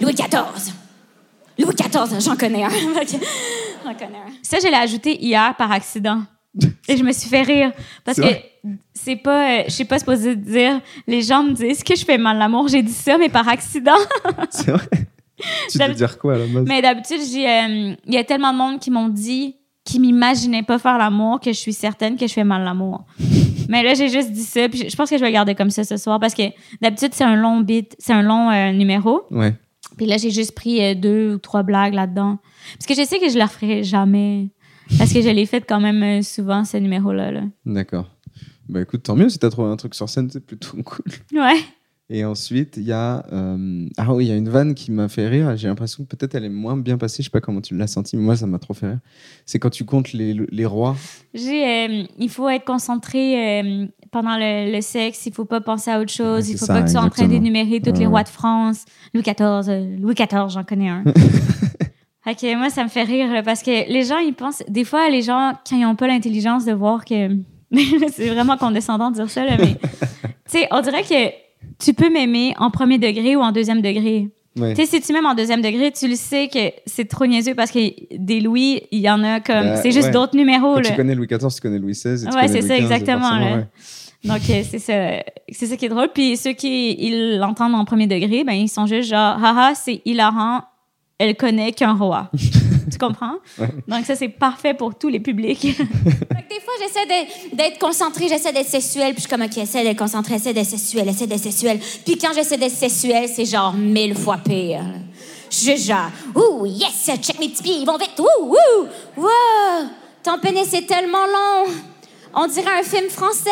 [0.00, 0.74] Louis XIV.
[1.58, 2.70] Louis XIV, j'en connais un.
[3.84, 4.32] j'en connais un.
[4.42, 6.22] Ça, je l'ai ajouté hier par accident.
[6.88, 7.72] Et je me suis fait rire.
[8.04, 8.26] Parce que
[8.92, 12.18] c'est pas, euh, je suis pas supposée dire, les gens me disent que je fais
[12.18, 12.68] mal l'amour.
[12.68, 13.96] J'ai dit ça, mais par accident.
[14.50, 14.88] C'est vrai?
[15.70, 16.64] tu veux dire quoi à la base?
[16.66, 20.78] Mais d'habitude, euh, il y a tellement de monde qui m'ont dit, qui m'imaginaient pas
[20.78, 23.04] faire l'amour, que je suis certaine que je fais mal l'amour.
[23.68, 24.68] mais là, j'ai juste dit ça.
[24.68, 26.42] Puis je pense que je vais le garder comme ça ce soir parce que
[26.80, 29.22] d'habitude, c'est un long bit, c'est un long euh, numéro.
[29.30, 29.54] Ouais.
[29.98, 32.38] Puis là, j'ai juste pris euh, deux ou trois blagues là-dedans.
[32.78, 34.48] Parce que je sais que je la referai jamais.
[34.96, 37.30] Parce que je l'ai fait quand même euh, souvent, ce numéro-là.
[37.30, 37.42] là.
[37.66, 38.08] D'accord.
[38.70, 41.04] Bah écoute, tant mieux si t'as trouvé un truc sur scène, c'est plutôt cool.
[41.34, 41.58] Ouais.
[42.10, 43.22] Et ensuite, il y a.
[43.32, 45.54] euh, Ah oui, il y a une vanne qui m'a fait rire.
[45.58, 47.22] J'ai l'impression que peut-être elle est moins bien passée.
[47.22, 48.98] Je sais pas comment tu l'as senti, mais moi, ça m'a trop fait rire.
[49.44, 50.96] C'est quand tu comptes les, les rois.
[51.34, 55.26] J'ai, euh, il faut être concentré euh, pendant le, le sexe.
[55.26, 56.46] Il faut pas penser à autre chose.
[56.46, 58.28] Ouais, il faut ça, pas que tu sois en train d'énumérer tous les rois de
[58.30, 58.86] France.
[59.12, 59.98] Louis XIV.
[60.00, 61.04] Louis XIV, j'en connais un.
[62.34, 64.62] que moi, ça me fait rire parce que les gens, ils pensent.
[64.68, 67.36] Des fois, les gens, quand ils ont pas l'intelligence de voir que.
[68.12, 69.74] c'est vraiment condescendant de dire ça, là, mais.
[70.22, 71.47] tu sais, on dirait que
[71.78, 74.28] tu peux m'aimer en premier degré ou en deuxième degré.
[74.58, 74.74] Ouais.
[74.74, 77.54] Tu sais, si tu m'aimes en deuxième degré, tu le sais que c'est trop niaiseux
[77.54, 77.78] parce que
[78.16, 79.54] des Louis, il y en a comme.
[79.64, 80.12] Bah, c'est juste ouais.
[80.12, 80.90] d'autres numéros, Quand là.
[80.90, 82.24] tu connais Louis XIV, tu connais Louis XVI.
[82.24, 83.56] et tu Ouais, connais c'est ça, exactement, forcément, là.
[83.58, 83.66] ouais.
[84.24, 85.66] Donc, euh, c'est ça.
[85.68, 86.08] Ça qui est drôle.
[86.12, 90.62] Puis ceux qui l'entendent en premier degré, ben, ils sont juste genre, haha, c'est hilarant,
[91.18, 92.28] elle connaît qu'un roi.
[92.88, 93.36] tu comprends?
[93.86, 95.60] Donc, ça, c'est parfait pour tous les publics.
[95.60, 97.06] Fait que des fois, j'essaie
[97.52, 100.66] d'être concentrée, j'essaie d'être sexuelle, puis je suis comme, OK, essaie d'être concentrée, essaie d'être
[100.66, 101.78] sexuelle, essaie d'être sexuelle.
[102.04, 104.84] Puis quand j'essaie d'être sexuelle, c'est genre mille fois pire.
[105.50, 109.88] Je suis genre, ouh, yes, check mes petits pieds, ils vont vite, ouh, ouh, wow,
[110.22, 111.72] ton pénis est tellement long,
[112.34, 113.50] on dirait un film français.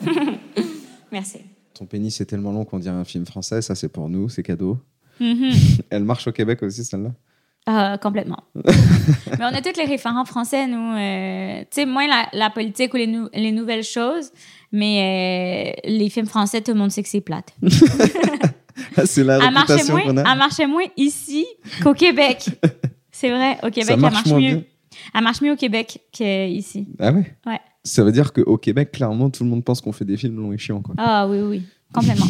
[1.12, 1.38] Merci.
[1.74, 3.62] Ton pénis est tellement long qu'on dirait un film français.
[3.62, 4.78] Ça, c'est pour nous, c'est cadeau.
[5.22, 5.80] Mm-hmm.
[5.90, 7.10] Elle marche au Québec aussi, celle-là.
[7.66, 8.42] Ah, complètement.
[8.56, 10.96] Mais on a tous les référents français, nous.
[10.96, 14.30] euh, tu sais, moins la, la politique ou les, nou- les nouvelles choses,
[14.72, 17.54] mais euh, les films français, tout le monde sait que c'est plate.
[19.04, 20.32] C'est la Elle marchait, moins, qu'on a.
[20.32, 21.46] elle marchait moins ici
[21.82, 22.46] qu'au Québec.
[23.10, 24.54] C'est vrai, au Québec, Ça elle marche marche moins mieux.
[24.56, 24.62] bien.
[25.14, 26.88] Elle marche mieux au Québec qu'ici.
[26.98, 27.36] Ah ouais?
[27.46, 27.60] Ouais.
[27.84, 30.52] Ça veut dire qu'au Québec, clairement, tout le monde pense qu'on fait des films longs
[30.52, 30.80] et chiants.
[30.80, 30.94] Quoi.
[30.98, 32.26] Ah oui, oui, complètement.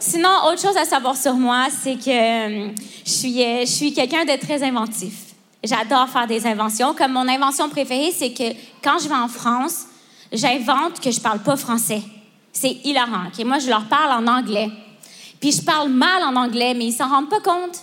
[0.00, 2.70] Sinon, autre chose à savoir sur moi, c'est que euh,
[3.04, 5.14] je suis, euh, je suis quelqu'un de très inventif.
[5.62, 6.94] J'adore faire des inventions.
[6.94, 9.86] Comme mon invention préférée, c'est que quand je vais en France,
[10.32, 12.02] j'invente que je parle pas français.
[12.52, 13.26] C'est hilarant.
[13.26, 13.44] ok?
[13.44, 14.68] Moi, je leur parle en anglais.
[15.40, 17.80] Puis je parle mal en anglais, mais ils s'en rendent pas compte.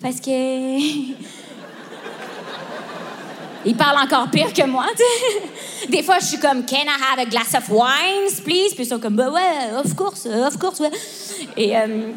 [0.00, 1.12] Parce que.
[3.64, 5.88] Ils parlent encore pire que moi, tu sais.
[5.88, 8.74] Des fois, je suis comme, Can I have a glass of wine, please?
[8.74, 10.90] Puis ils sont comme, bah ouais, of course, of course, ouais.
[11.56, 12.12] Et euh,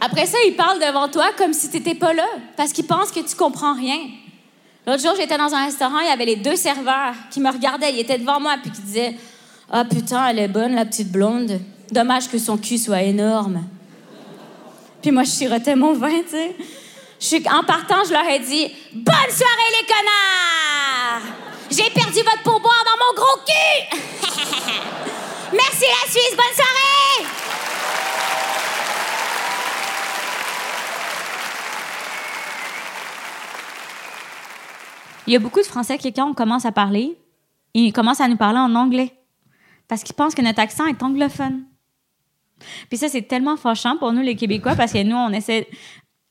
[0.00, 3.10] après ça, ils parlent devant toi comme si tu n'étais pas là, parce qu'ils pensent
[3.10, 3.98] que tu comprends rien.
[4.86, 7.92] L'autre jour, j'étais dans un restaurant, il y avait les deux serveurs qui me regardaient,
[7.92, 9.16] ils étaient devant moi, puis qui disaient,
[9.70, 11.60] Ah putain, elle est bonne, la petite blonde.
[11.90, 13.64] Dommage que son cul soit énorme.
[15.00, 16.56] Puis moi, je sirotais mon vin, tu sais.
[17.50, 21.34] En partant, je leur ai dit Bonne soirée, les connards
[21.70, 23.96] J'ai perdu votre pourboire dans mon gros cul
[25.52, 27.26] Merci, la Suisse, bonne soirée
[35.26, 37.18] Il y a beaucoup de Français qui, quand on commence à parler,
[37.74, 39.12] ils commencent à nous parler en anglais.
[39.88, 41.64] parce qu'ils pensent que notre accent est anglophone.
[42.88, 45.68] Puis ça, c'est tellement fâchant pour nous, les Québécois, parce que nous, on essaie.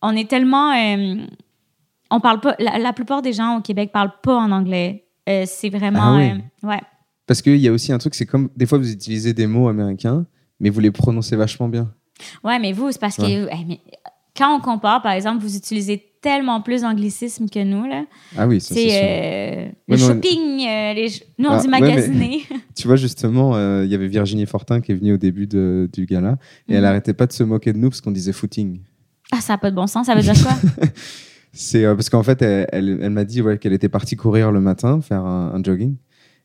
[0.08, 0.72] On est tellement.
[0.74, 1.16] euh,
[2.12, 2.56] on parle pas.
[2.60, 5.06] La, la plupart des gens au Québec parlent pas en anglais.
[5.30, 6.00] Euh, c'est vraiment.
[6.02, 6.32] Ah oui.
[6.64, 6.82] euh, ouais.
[7.28, 9.68] Parce qu'il y a aussi un truc, c'est comme des fois vous utilisez des mots
[9.68, 10.26] américains,
[10.60, 11.92] mais vous les prononcez vachement bien.
[12.44, 13.24] Ouais, mais vous, c'est parce que.
[13.68, 13.80] Mais
[14.38, 18.06] quand on compare, par exemple, vous utilisez tellement plus d'anglicisme que nous, là.
[18.38, 21.08] Ah oui, ça c'est euh, Ouais, le on- shopping, euh, les...
[21.38, 22.42] nous, on Ah, dit ouais, mais- magasiner.
[22.76, 25.90] Tu vois, justement, euh, il y avait Virginie Fortin qui est venue au début de-
[25.94, 26.38] du gala
[26.68, 26.86] et elle Mhm.
[26.86, 28.82] arrêtait pas de se moquer de nous parce qu'on disait footing.
[29.32, 30.06] Ah, ça n'a pas de bon sens.
[30.08, 30.54] Ça veut dire quoi?
[31.54, 34.52] C'est euh, parce qu'en fait, elle, elle- elle m'a dit ouais, qu'elle était partie courir
[34.52, 35.96] le matin, faire un, un jogging.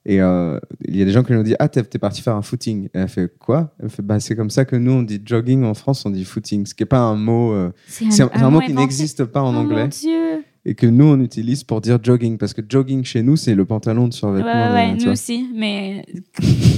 [0.06, 2.34] Et euh, il y a des gens qui lui ont dit Ah, t'es parti faire
[2.36, 2.86] un footing.
[2.86, 3.74] Et elle fait Quoi?
[3.82, 6.24] Elle fait Bah, c'est comme ça que nous, on dit jogging en France, on dit
[6.24, 6.64] footing.
[6.64, 7.52] Ce qui n'est pas un mot.
[7.52, 10.44] euh, c'est un, mot qui n'existe pas en Oh anglais mon Dieu!
[10.64, 12.37] Et que nous, on utilise pour dire jogging.
[12.37, 14.66] Parce que jogging chez nous, c'est le pantalon de survêtement.
[14.68, 15.12] ouais, ouais, nous vois.
[15.12, 15.49] aussi.
[15.55, 16.05] Mais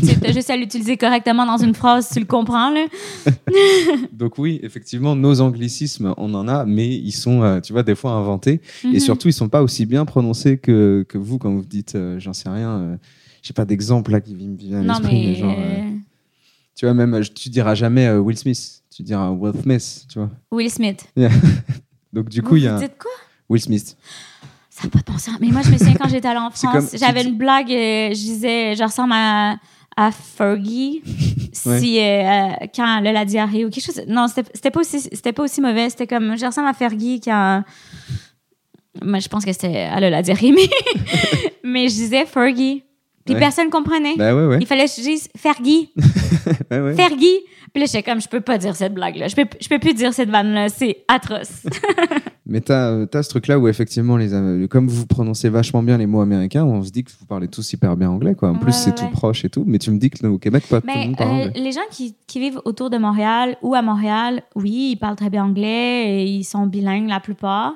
[0.03, 2.87] c'est juste à l'utiliser correctement dans une phrase, tu le comprends, là.
[4.12, 7.95] Donc, oui, effectivement, nos anglicismes, on en a, mais ils sont, euh, tu vois, des
[7.95, 8.61] fois inventés.
[8.85, 9.01] Et Mhm.
[9.01, 12.33] surtout, ils sont pas aussi bien prononcés que, que vous quand vous dites, euh, j'en
[12.33, 12.97] sais rien, euh,
[13.42, 15.79] j'ai pas d'exemple là qui me vient à l'esprit, mais genre, euh,
[16.77, 20.31] tu vois, même, tu diras jamais Will Smith, tu diras Will Smith, tu vois.
[20.53, 21.05] Will Smith.
[22.12, 23.11] Donc, du coup, il y a vous dites quoi?
[23.52, 23.96] Will Smith.
[24.70, 25.36] Ça n'a pas de bon sens.
[25.40, 28.14] Mais moi, je me souviens quand j'étais allée en France, j'avais une blague, euh, je
[28.14, 29.56] disais, je ressemble à,
[29.96, 31.02] à Fergie
[31.52, 34.02] si, euh, euh, quand elle a la diarrhée ou quelque chose.
[34.08, 35.90] Non, c'était pas, aussi- c'était pas aussi mauvais.
[35.90, 37.62] C'était comme, je ressemble à Fergie quand.
[39.02, 39.72] Moi, je pense que c'était.
[39.94, 40.68] Elle a la diarrhée, mais,
[41.62, 42.82] mais je disais Fergie.
[43.24, 43.40] Puis Ouais.
[43.40, 44.14] personne comprenait.
[44.14, 44.58] Ouais, ouais.
[44.60, 45.90] Il fallait que je dise Fergie.
[46.70, 46.94] ouais.
[46.94, 47.38] Fergie.
[47.72, 49.28] Puis là, j'étais comme, je peux pas dire cette blague-là.
[49.28, 50.68] Je peux, je peux plus dire cette vanne-là.
[50.70, 51.62] C'est atroce.
[52.44, 55.96] Mais t'as euh, t'as ce truc-là où effectivement, les, Am- comme vous prononcez vachement bien
[55.96, 58.50] les mots américains, on se dit que vous parlez tous hyper bien anglais, quoi.
[58.50, 59.62] En plus, Ouais, c'est ouais, tout proche et tout.
[59.64, 61.52] Mais tu me dis que au Québec, pas tout le Mais monde parle euh, anglais.
[61.61, 65.31] les gens qui, qui vivent autour de Montréal ou à Montréal, oui, ils parlent très
[65.31, 67.74] bien anglais et ils sont bilingues la plupart.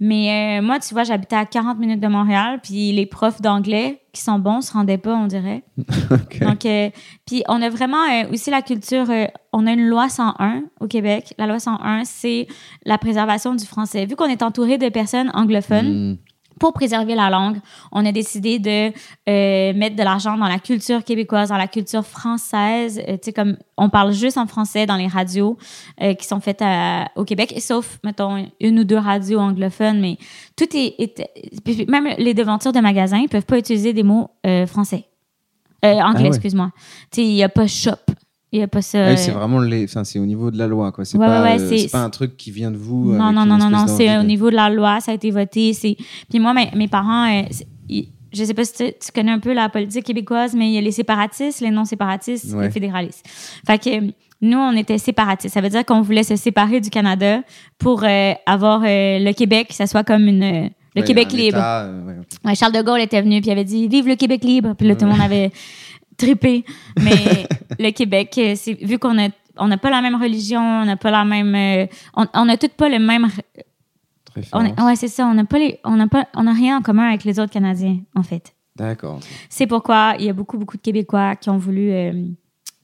[0.00, 4.00] Mais euh, moi, tu vois, j'habitais à 40 minutes de Montréal, puis les profs d'anglais
[4.12, 5.64] qui sont bons se rendaient pas, on dirait.
[6.40, 6.90] Donc, euh,
[7.26, 9.10] puis on a vraiment euh, aussi la culture.
[9.10, 11.34] euh, on a une loi 101 au Québec.
[11.36, 12.46] La loi 101, c'est
[12.84, 14.06] la préservation du français.
[14.06, 16.18] Vu qu'on est entouré de personnes anglophones, Mm.
[16.58, 17.58] Pour préserver la langue,
[17.92, 18.88] on a décidé de
[19.28, 23.00] euh, mettre de l'argent dans la culture québécoise, dans la culture française.
[23.08, 25.56] Euh, tu sais, comme on parle juste en français dans les radios
[26.02, 30.00] euh, qui sont faites à- au Québec, et sauf, mettons, une ou deux radios anglophones,
[30.00, 30.18] mais
[30.56, 30.94] tout est.
[30.98, 31.24] est-
[31.64, 35.04] puis même les devantures de magasins ne peuvent pas utiliser des mots euh, français.
[35.84, 36.70] Euh, anglais, Ah excuse-moi.
[37.12, 37.92] Tu sais, il n'y a pas shop.
[38.50, 39.06] Il n'y a pas ça.
[39.06, 41.04] Ah oui, c'est vraiment les, enfin, c'est au niveau de la loi, quoi.
[41.04, 43.12] C'est Ouais, pas, ouais, euh, pas un truc qui vient de vous.
[43.12, 43.86] Non, non, non, non, non.
[43.86, 45.74] C'est au niveau de la loi, ça a été voté.
[45.74, 45.96] C'est...
[46.30, 47.42] Puis moi, mes, mes parents, euh,
[47.90, 50.74] ils- je sais pas si tu, tu connais un peu la politique québécoise, mais il
[50.74, 52.64] y a les séparatistes, les non-séparatistes, Ouais.
[52.66, 53.26] les fédéralistes.
[53.66, 54.00] Fait que
[54.40, 55.52] nous, on était séparatistes.
[55.54, 57.42] Ça veut dire qu'on voulait se séparer du Canada
[57.78, 60.40] pour euh, avoir euh, le Québec, que ça soit comme une,
[60.94, 61.58] le Ouais, Québec libre.
[61.58, 62.26] État, ouais, ok.
[62.46, 64.74] Ouais, Charles de Gaulle était venu puis il avait dit Vive le Québec libre.
[64.76, 65.50] Puis là, tout le monde avait
[66.18, 66.64] trippé.
[67.00, 67.46] Mais
[67.78, 70.96] le Québec, euh, c'est, vu qu'on a, on n'a pas la même religion, on n'a
[70.96, 71.54] pas la même.
[71.54, 73.26] euh, on, on a toutes pas le même.
[74.52, 75.26] On est- ouais, c'est ça.
[75.26, 77.52] On n'a pas, les, on n'a pas, on n'a rien en commun avec les autres
[77.52, 78.54] Canadiens, en fait.
[78.76, 79.18] D'accord.
[79.48, 82.12] C'est pourquoi il y a beaucoup, beaucoup de Québécois qui ont voulu euh,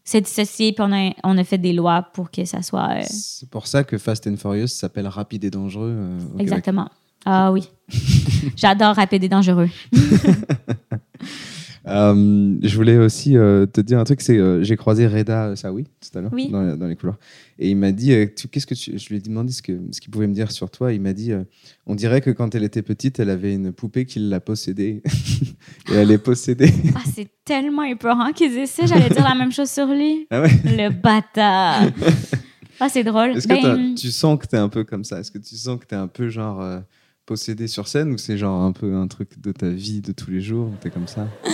[0.04, 2.88] se dissocier, puis on a, on a fait des lois pour que ça soit.
[2.98, 5.94] euh, C'est pour ça que Fast and Furious s'appelle Rapide et Dangereux.
[5.96, 6.40] euh, au Québec.
[6.42, 6.88] exactement.
[7.24, 7.68] Ah oui.
[8.56, 9.68] J'adore Rapide et Dangereux.
[11.86, 15.84] Euh, je voulais aussi euh, te dire un truc, c'est euh, j'ai croisé Reda Saoui
[15.84, 16.48] tout à l'heure Oui.
[16.50, 17.18] dans, dans les couloirs
[17.58, 18.98] et il m'a dit euh, qu'est-ce que tu...
[18.98, 20.92] je lui ai demandé ce qu'il pouvait me dire sur toi.
[20.94, 21.32] Il m'a dit
[21.86, 25.02] on dirait que quand elle était petite, elle avait une poupée qui l'a possédée
[25.90, 26.72] et elle est possédée.
[26.96, 28.86] Ah, c'est tellement épeurant qu'ils ça.
[28.86, 30.26] J'allais dire la même chose sur lui.
[30.30, 30.50] ah ouais.
[30.64, 31.82] Le bâtard.
[32.80, 33.30] Ah, c'est drôle.
[33.36, 35.20] Est-ce que Ben, tu sens que t'es un peu comme ça?
[35.20, 36.60] Est-ce que tu sens que t'es un peu genre
[37.26, 40.30] possédé sur scène ou c'est genre un peu un truc de ta vie de tous
[40.30, 41.26] les jours T'es comme ça?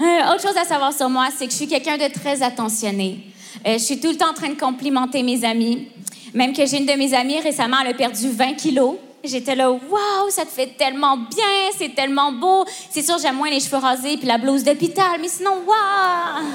[0.00, 3.18] Euh, autre chose à savoir sur moi, c'est que je suis quelqu'un de très attentionné.
[3.66, 5.88] Euh, je suis tout le temps en train de complimenter mes amis.
[6.34, 8.94] Même que j'ai une de mes amies récemment, elle a perdu 20 kilos.
[9.24, 12.64] J'étais là, waouh, ça te fait tellement bien, c'est tellement beau.
[12.90, 16.46] C'est sûr, j'aime moins les cheveux rasés puis la blouse d'hôpital, mais sinon, waouh!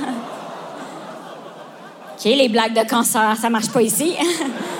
[2.13, 4.13] OK, les blagues de cancer, ça marche pas ici.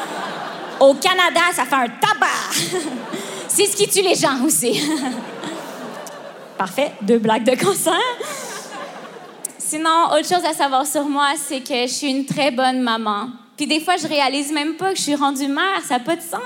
[0.80, 3.18] Au Canada, ça fait un tabac.
[3.54, 4.82] c'est ce qui tue les gens aussi.
[6.58, 7.94] Parfait, deux blagues de cancer.
[9.60, 13.28] Sinon, autre chose à savoir sur moi, c'est que je suis une très bonne maman.
[13.56, 15.82] Puis des fois, je réalise même pas que je suis rendue mère.
[15.88, 16.42] Ça n'a pas de sens.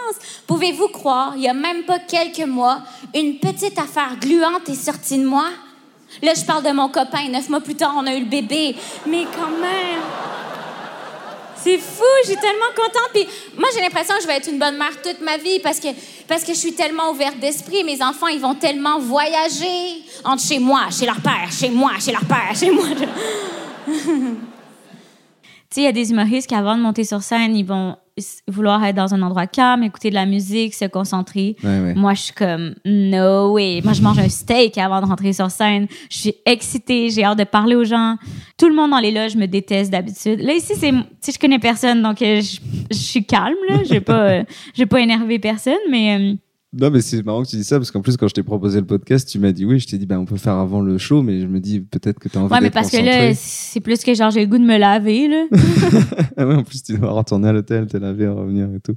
[0.46, 2.80] Pouvez-vous croire, il y a même pas quelques mois,
[3.16, 5.46] une petite affaire gluante est sortie de moi?
[6.22, 7.30] Là, je parle de mon copain.
[7.30, 8.76] Neuf mois plus tard, on a eu le bébé.
[9.06, 10.37] Mais quand même.
[11.68, 13.10] C'est fou, je suis tellement contente.
[13.14, 13.28] Puis
[13.58, 15.90] moi, j'ai l'impression que je vais être une bonne mère toute ma vie parce que,
[16.26, 17.84] parce que je suis tellement ouverte d'esprit.
[17.84, 22.14] Mes enfants, ils vont tellement voyager entre chez moi, chez leur père, chez moi, chez
[22.14, 22.86] leur père, chez moi.
[25.70, 27.98] Tu sais, il y a des humoristes qui, avant de monter sur scène, ils vont
[28.48, 31.56] vouloir être dans un endroit calme, écouter de la musique, se concentrer.
[31.64, 31.94] Ouais, ouais.
[31.94, 33.82] Moi, je suis comme, no way.
[33.84, 35.88] Moi, je mange un steak avant de rentrer sur scène.
[36.10, 38.18] Je suis excitée, j'ai hâte de parler aux gens.
[38.58, 40.42] Tout le monde dans les loges me déteste d'habitude.
[40.42, 42.60] Là, ici, c'est, tu sais, je connais personne, donc euh, je,
[42.92, 43.84] je suis calme, là.
[43.84, 46.34] Je vais pas, euh, je vais pas énerver personne, mais euh,
[46.74, 48.80] Non, mais c'est marrant que tu dis ça parce qu'en plus, quand je t'ai proposé
[48.82, 49.80] le podcast, tu m'as dit oui.
[49.80, 52.20] Je t'ai dit, bah, on peut faire avant le show, mais je me dis peut-être
[52.20, 54.48] que tu as envie ouais, mais parce que là, c'est plus que genre, j'ai le
[54.48, 55.46] goût de me laver, là.
[56.38, 58.96] Ah ouais, en plus, tu dois retourner à l'hôtel, te laver, revenir et tout.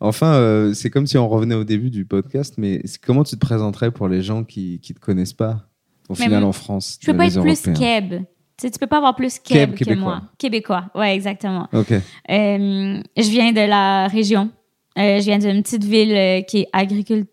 [0.00, 3.40] Enfin, euh, c'est comme si on revenait au début du podcast, mais comment tu te
[3.40, 5.68] présenterais pour les gens qui ne te connaissent pas,
[6.08, 8.00] au Mais final, moi, en France Je peux pas les être plus Européens?
[8.00, 8.10] keb.
[8.58, 10.02] Tu sais, tu peux pas avoir plus keb, Keb, que québécois.
[10.04, 10.22] moi.
[10.38, 11.68] Québécois, ouais, exactement.
[11.72, 11.90] Ok.
[11.92, 14.50] Euh, je viens de la région.
[14.98, 17.24] Euh, je viens d'une petite ville euh, qui est agricole.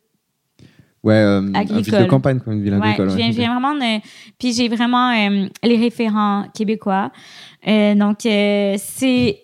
[1.04, 2.08] Ouais, euh, une ville de Agricole.
[2.08, 3.10] campagne comme une ville Ouais, agricole.
[3.12, 4.02] je viens, ouais, je viens vraiment de.
[4.38, 7.12] Puis j'ai vraiment euh, les référents québécois.
[7.66, 9.42] Donc, c'est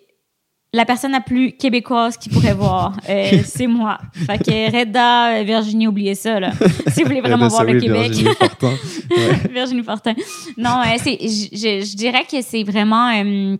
[0.72, 2.94] la personne la plus québécoise qu'il pourrait voir.
[3.08, 3.96] Euh, c'est moi.
[4.12, 6.52] Fait que Reda, Virginie, oubliez ça, là.
[6.88, 8.02] Si vous voulez vraiment voir le Québec.
[8.12, 8.72] Virginie Fortin.
[9.10, 9.50] Ouais.
[9.52, 10.14] Virginie Fortin.
[10.58, 11.10] Non, euh, je,
[11.56, 13.08] je- je dirais que c'est vraiment.
[13.10, 13.56] euh,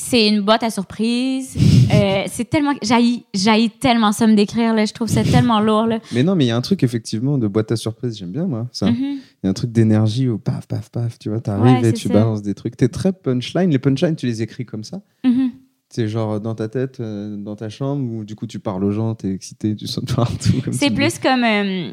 [0.00, 1.56] c'est une boîte à surprise.
[1.90, 2.74] Euh, c'est tellement.
[2.82, 4.84] J'haïs, tellement ça me décrire, là.
[4.84, 6.00] Je trouve ça tellement lourd, là.
[6.12, 8.44] Mais non, mais il y a un truc effectivement de boîte à surprise, j'aime bien
[8.44, 8.68] moi.
[8.72, 8.90] Ça.
[8.90, 11.92] Il y a un truc d'énergie où paf, paf, paf, tu vois, t'arrives Ouais, et
[11.94, 12.12] tu ça.
[12.14, 12.76] balances des trucs.
[12.76, 13.70] T'es très punchline.
[13.70, 15.50] Les punchlines, tu les écris comme ça Mhm.
[15.88, 18.92] C'est genre dans ta tête, euh, dans ta chambre, ou du coup tu parles aux
[18.92, 20.60] gens, t'es excité, tu sautes partout.
[20.72, 20.94] C'est dis.
[20.94, 21.42] plus comme.
[21.42, 21.90] euh,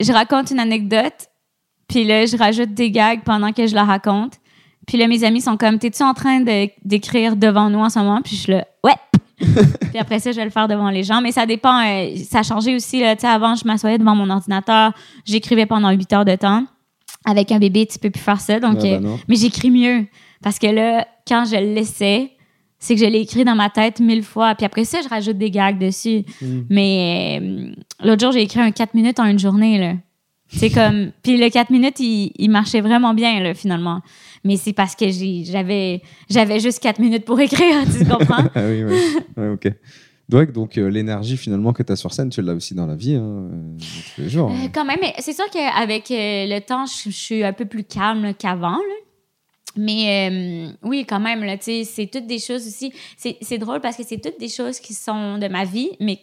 [0.00, 1.28] je raconte une anecdote,
[1.88, 4.34] puis là, je rajoute des gags pendant que je la raconte.
[4.88, 8.00] Puis là, mes amis sont comme, t'es-tu en train de- d'écrire devant nous en ce
[8.00, 8.20] moment?
[8.24, 8.94] Puis je suis là, ouais!
[9.38, 11.20] puis après ça, je vais le faire devant les gens.
[11.20, 11.78] Mais ça dépend.
[11.86, 13.00] euh, ça a changé aussi.
[13.00, 13.14] Là.
[13.14, 14.92] Tu sais, avant, je m'assoyais devant mon ordinateur,
[15.24, 16.64] j'écrivais pendant 8 heures de temps.
[17.24, 18.58] Avec un bébé, tu peux plus faire ça.
[18.58, 19.18] Donc, Ah euh, non.
[19.28, 20.06] mais j'écris mieux.
[20.42, 22.32] Parce que là, quand je le laissais,
[22.78, 24.54] c'est que je l'ai écrit dans ma tête mille fois.
[24.54, 26.24] Puis après ça, je rajoute des gags dessus.
[26.40, 26.60] Mm.
[26.70, 27.72] Mais euh,
[28.04, 29.78] l'autre jour, j'ai écrit un 4 minutes en une journée.
[29.78, 29.92] Là.
[30.48, 31.12] C'est comme.
[31.22, 34.00] Puis le 4 minutes, il, il marchait vraiment bien, là, finalement.
[34.44, 38.44] Mais c'est parce que j'avais j'avais juste 4 minutes pour écrire, tu comprends?
[38.54, 39.00] ah oui, ouais.
[39.36, 39.72] Ouais, ok.
[40.28, 42.96] Donc, donc euh, l'énergie finalement que tu as sur scène, tu l'as aussi dans la
[42.96, 43.78] vie, hein, euh,
[44.14, 44.50] tous les jours.
[44.50, 47.84] Euh, quand même, c'est sûr qu'avec euh, le temps, je, je suis un peu plus
[47.84, 48.78] calme qu'avant.
[49.76, 52.92] Mais oui, quand même, c'est toutes des choses aussi.
[53.16, 56.18] C'est drôle parce que c'est toutes des choses qui sont de ma vie, mais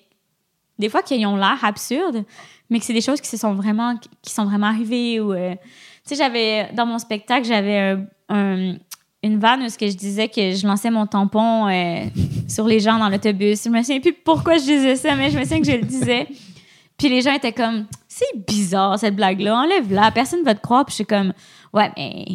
[0.78, 2.26] des fois qui ont l'air absurdes,
[2.70, 5.20] mais que c'est des choses qui se sont vraiment, qui sont vraiment arrivées.
[5.20, 5.60] Ou, euh, tu
[6.06, 8.76] sais, j'avais, dans mon spectacle, j'avais un- un-
[9.24, 12.06] une vanne où ce que je disais que je lançais mon tampon euh,
[12.48, 13.64] sur les gens dans l'autobus.
[13.64, 15.84] Je me souviens plus pourquoi je disais ça, mais je me souviens que je le
[15.84, 16.28] disais.
[16.98, 20.86] Puis les gens étaient comme, c'est bizarre cette blague-là, enlève-la, personne ne va te croire.
[20.86, 21.34] Puis je suis comme,
[21.74, 22.26] ouais, mais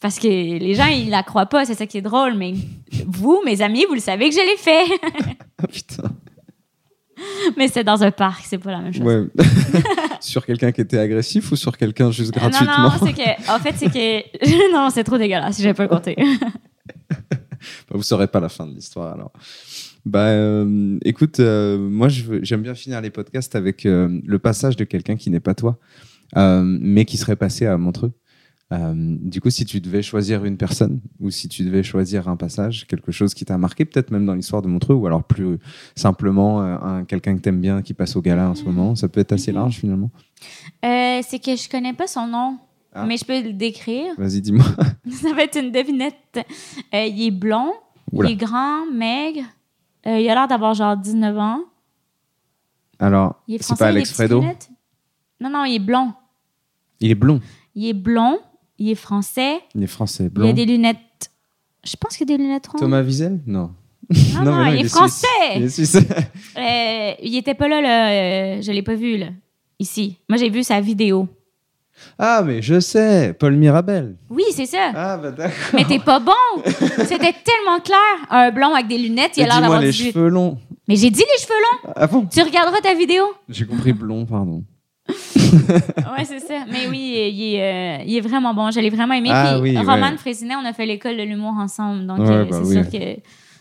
[0.00, 2.34] parce que les gens, ils la croient pas, c'est ça qui est drôle.
[2.34, 2.54] Mais
[3.06, 4.86] vous, mes amis, vous le savez que je l'ai fait.
[5.72, 6.08] Putain.
[7.56, 9.02] mais c'était dans un parc, c'est pas la même chose.
[9.02, 9.26] Ouais.
[10.20, 13.58] sur quelqu'un qui était agressif ou sur quelqu'un juste gratuitement Non, non, c'est que, en
[13.58, 16.16] fait, c'est que, non, c'est trop dégueulasse, je vais pas le compter.
[17.90, 19.32] Bah, Vous saurez pas la fin de l'histoire alors.
[20.06, 24.84] Bah, euh, écoute, euh, moi j'aime bien finir les podcasts avec euh, le passage de
[24.84, 25.78] quelqu'un qui n'est pas toi,
[26.36, 28.12] mais qui serait passé à Montreux.
[28.72, 32.36] Euh, du coup, si tu devais choisir une personne ou si tu devais choisir un
[32.36, 35.58] passage, quelque chose qui t'a marqué, peut-être même dans l'histoire de Montreux, ou alors plus
[35.96, 39.08] simplement euh, un, quelqu'un que t'aimes bien qui passe au gala en ce moment, ça
[39.08, 40.10] peut être assez large finalement.
[40.84, 42.58] Euh, c'est que je connais pas son nom,
[42.94, 43.06] Ah.
[43.06, 44.14] mais je peux le décrire.
[44.16, 44.64] Vas-y, dis-moi.
[45.10, 46.38] Ça va être une devinette.
[46.94, 47.72] Euh, il est blond,
[48.12, 48.28] Oula.
[48.28, 49.42] il est grand, maigre.
[50.06, 51.60] Il a l'air d'avoir genre 19 ans.
[53.00, 54.42] Alors, Il est c'est pas Alex Fredo?
[55.40, 56.12] Non, non, il est blond.
[57.00, 57.40] Il est blond.
[57.74, 58.38] Il est blond,
[58.80, 60.52] il est français, Il est français, il a blond.
[60.52, 61.30] des lunettes.
[61.84, 62.80] Je pense qu'il a des lunettes rondes.
[62.80, 63.70] Thomas Wiesel Non.
[64.34, 65.26] non, non, mais il, est français.
[65.56, 65.96] Il est suisse.
[66.56, 68.10] Euh, il était pas là, là.
[68.10, 69.28] euh, je l'ai pas vu, là.
[69.78, 70.16] Ici.
[70.28, 71.28] Moi, j'ai vu sa vidéo.
[72.18, 74.16] Ah, mais je sais, Paul Mirabel.
[74.28, 74.90] Oui, c'est ça.
[74.94, 75.52] Ah, bah d'accord.
[75.74, 76.32] Mais t'es pas bon.
[76.64, 78.26] C'était tellement clair.
[78.30, 80.12] Un blond avec des lunettes, il a l'air d'avoir les 18.
[80.12, 80.58] cheveux longs.
[80.88, 81.92] Mais j'ai dit les cheveux longs.
[81.96, 83.24] Ah bon Tu regarderas ta vidéo?
[83.48, 84.64] J'ai compris blond, pardon.
[85.10, 86.64] Ouais, c'est ça.
[86.70, 88.70] Mais oui, il est, euh, il est vraiment bon.
[88.70, 89.30] Je l'ai vraiment aimé.
[89.32, 90.16] Ah Puis oui, Roman ouais.
[90.16, 92.06] Frésinet, on a fait l'école de l'humour ensemble.
[92.06, 92.74] Donc, Ouais, euh, bah c'est oui.
[92.74, 93.20] sûr que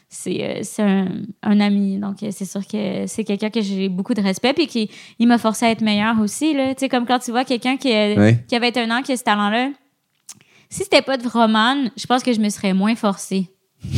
[0.10, 1.08] c'est euh, c'est un,
[1.44, 1.98] un ami.
[1.98, 4.90] Donc, euh, c'est sûr que c'est quelqu'un que j'ai beaucoup de respect puis qui
[5.20, 6.54] il m'a forcé à être meilleur aussi.
[6.54, 8.44] Tu sais, comme quand tu vois quelqu'un qui, Ouais.
[8.48, 9.70] qui avait un an, qui a ce talent-là.
[10.72, 13.50] Si c'était pas de Roman, je pense que je me serais moins forcée.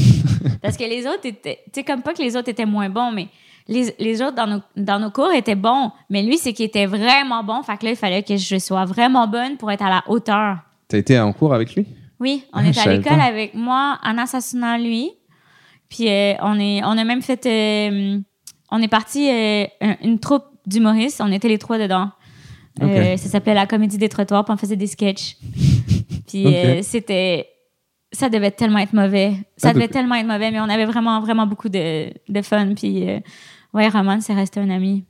[0.62, 1.60] Parce que les autres étaient.
[1.66, 3.28] Tu sais, comme pas que les autres étaient moins bons, mais
[3.68, 5.92] les, les autres dans nos, dans nos cours étaient bons.
[6.10, 7.62] Mais lui, c'est qu'il était vraiment bon.
[7.64, 10.58] Fait que là, il fallait que je sois vraiment bonne pour être à la hauteur.
[10.88, 11.86] T'as été en cours avec lui?
[12.20, 15.12] Oui, on Ah, était à l'école avec moi, Anna Sassuna, lui.
[15.90, 17.46] Puis euh, on, est, on a même fait.
[17.46, 18.20] euh,
[18.72, 21.22] on est parti euh, un- une troupe d'humoristes.
[21.24, 22.12] On était les trois dedans.
[22.80, 25.36] Ça s'appelait la comédie des trottoirs, puis on faisait des sketchs.
[26.28, 26.46] puis
[26.84, 27.48] c'était.
[28.12, 29.34] Ça devait tellement être mauvais.
[29.58, 32.74] Ça Ah, devait tellement être mauvais, mais on avait vraiment, vraiment beaucoup de, de fun.
[32.76, 33.20] Puis, euh,
[33.74, 35.06] ouais, Roman, c'est resté un ami.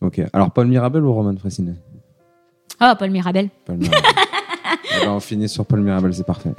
[0.00, 0.20] Ok.
[0.32, 1.74] Alors, Paul Mirabel ou Roman Fressinet
[2.78, 3.48] Ah, Paul Mirabel.
[3.64, 4.00] Paul Mirabel.
[4.98, 6.50] Eh ben, on finit sur Paul Mirabel, c'est parfait.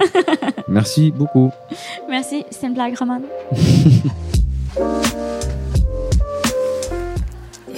[0.68, 1.50] Merci beaucoup.
[2.08, 3.20] Merci, c'était une blague, Roman.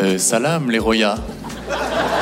[0.00, 1.16] Euh, salam les Roya.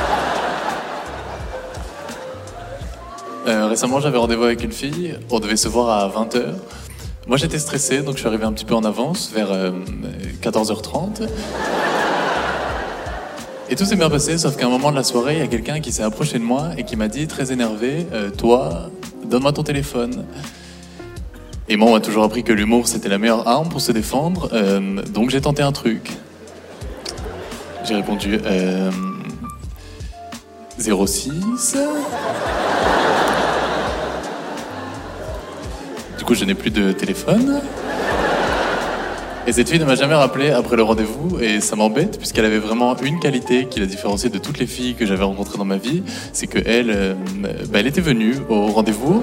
[3.47, 5.17] Euh, récemment, j'avais rendez-vous avec une fille.
[5.31, 6.55] On devait se voir à 20h.
[7.27, 9.71] Moi, j'étais stressé, donc je suis arrivé un petit peu en avance, vers euh,
[10.43, 11.29] 14h30.
[13.71, 15.47] Et tout s'est bien passé, sauf qu'à un moment de la soirée, il y a
[15.47, 18.91] quelqu'un qui s'est approché de moi et qui m'a dit, très énervé, euh, Toi,
[19.27, 20.25] donne-moi ton téléphone.
[21.69, 24.49] Et moi, on m'a toujours appris que l'humour, c'était la meilleure arme pour se défendre,
[24.55, 26.13] euh, donc j'ai tenté un truc.
[27.85, 28.91] J'ai répondu euh,
[30.79, 31.77] 06.
[36.29, 37.63] Coup, je n'ai plus de téléphone.
[39.47, 42.59] Et cette fille ne m'a jamais rappelé après le rendez-vous et ça m'embête puisqu'elle avait
[42.59, 45.79] vraiment une qualité qui la différenciait de toutes les filles que j'avais rencontrées dans ma
[45.79, 46.03] vie,
[46.35, 47.15] c'est que elle, euh,
[47.71, 49.23] bah, elle était venue au rendez-vous.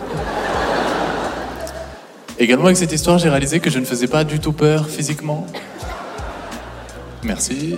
[2.40, 5.46] Également avec cette histoire, j'ai réalisé que je ne faisais pas du tout peur physiquement.
[7.22, 7.76] Merci.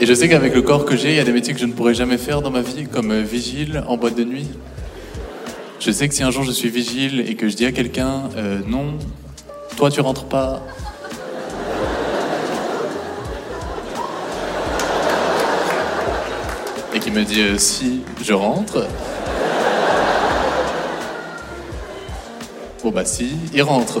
[0.00, 1.66] Et je sais qu'avec le corps que j'ai, il y a des métiers que je
[1.66, 4.48] ne pourrais jamais faire dans ma vie, comme euh, vigile en boîte de nuit.
[5.80, 8.30] Je sais que si un jour je suis vigile et que je dis à quelqu'un
[8.36, 8.94] euh, non,
[9.76, 10.62] toi tu rentres pas.
[16.94, 18.86] Et qui me dit euh, si je rentre.
[22.82, 24.00] Bon bah si, il rentre.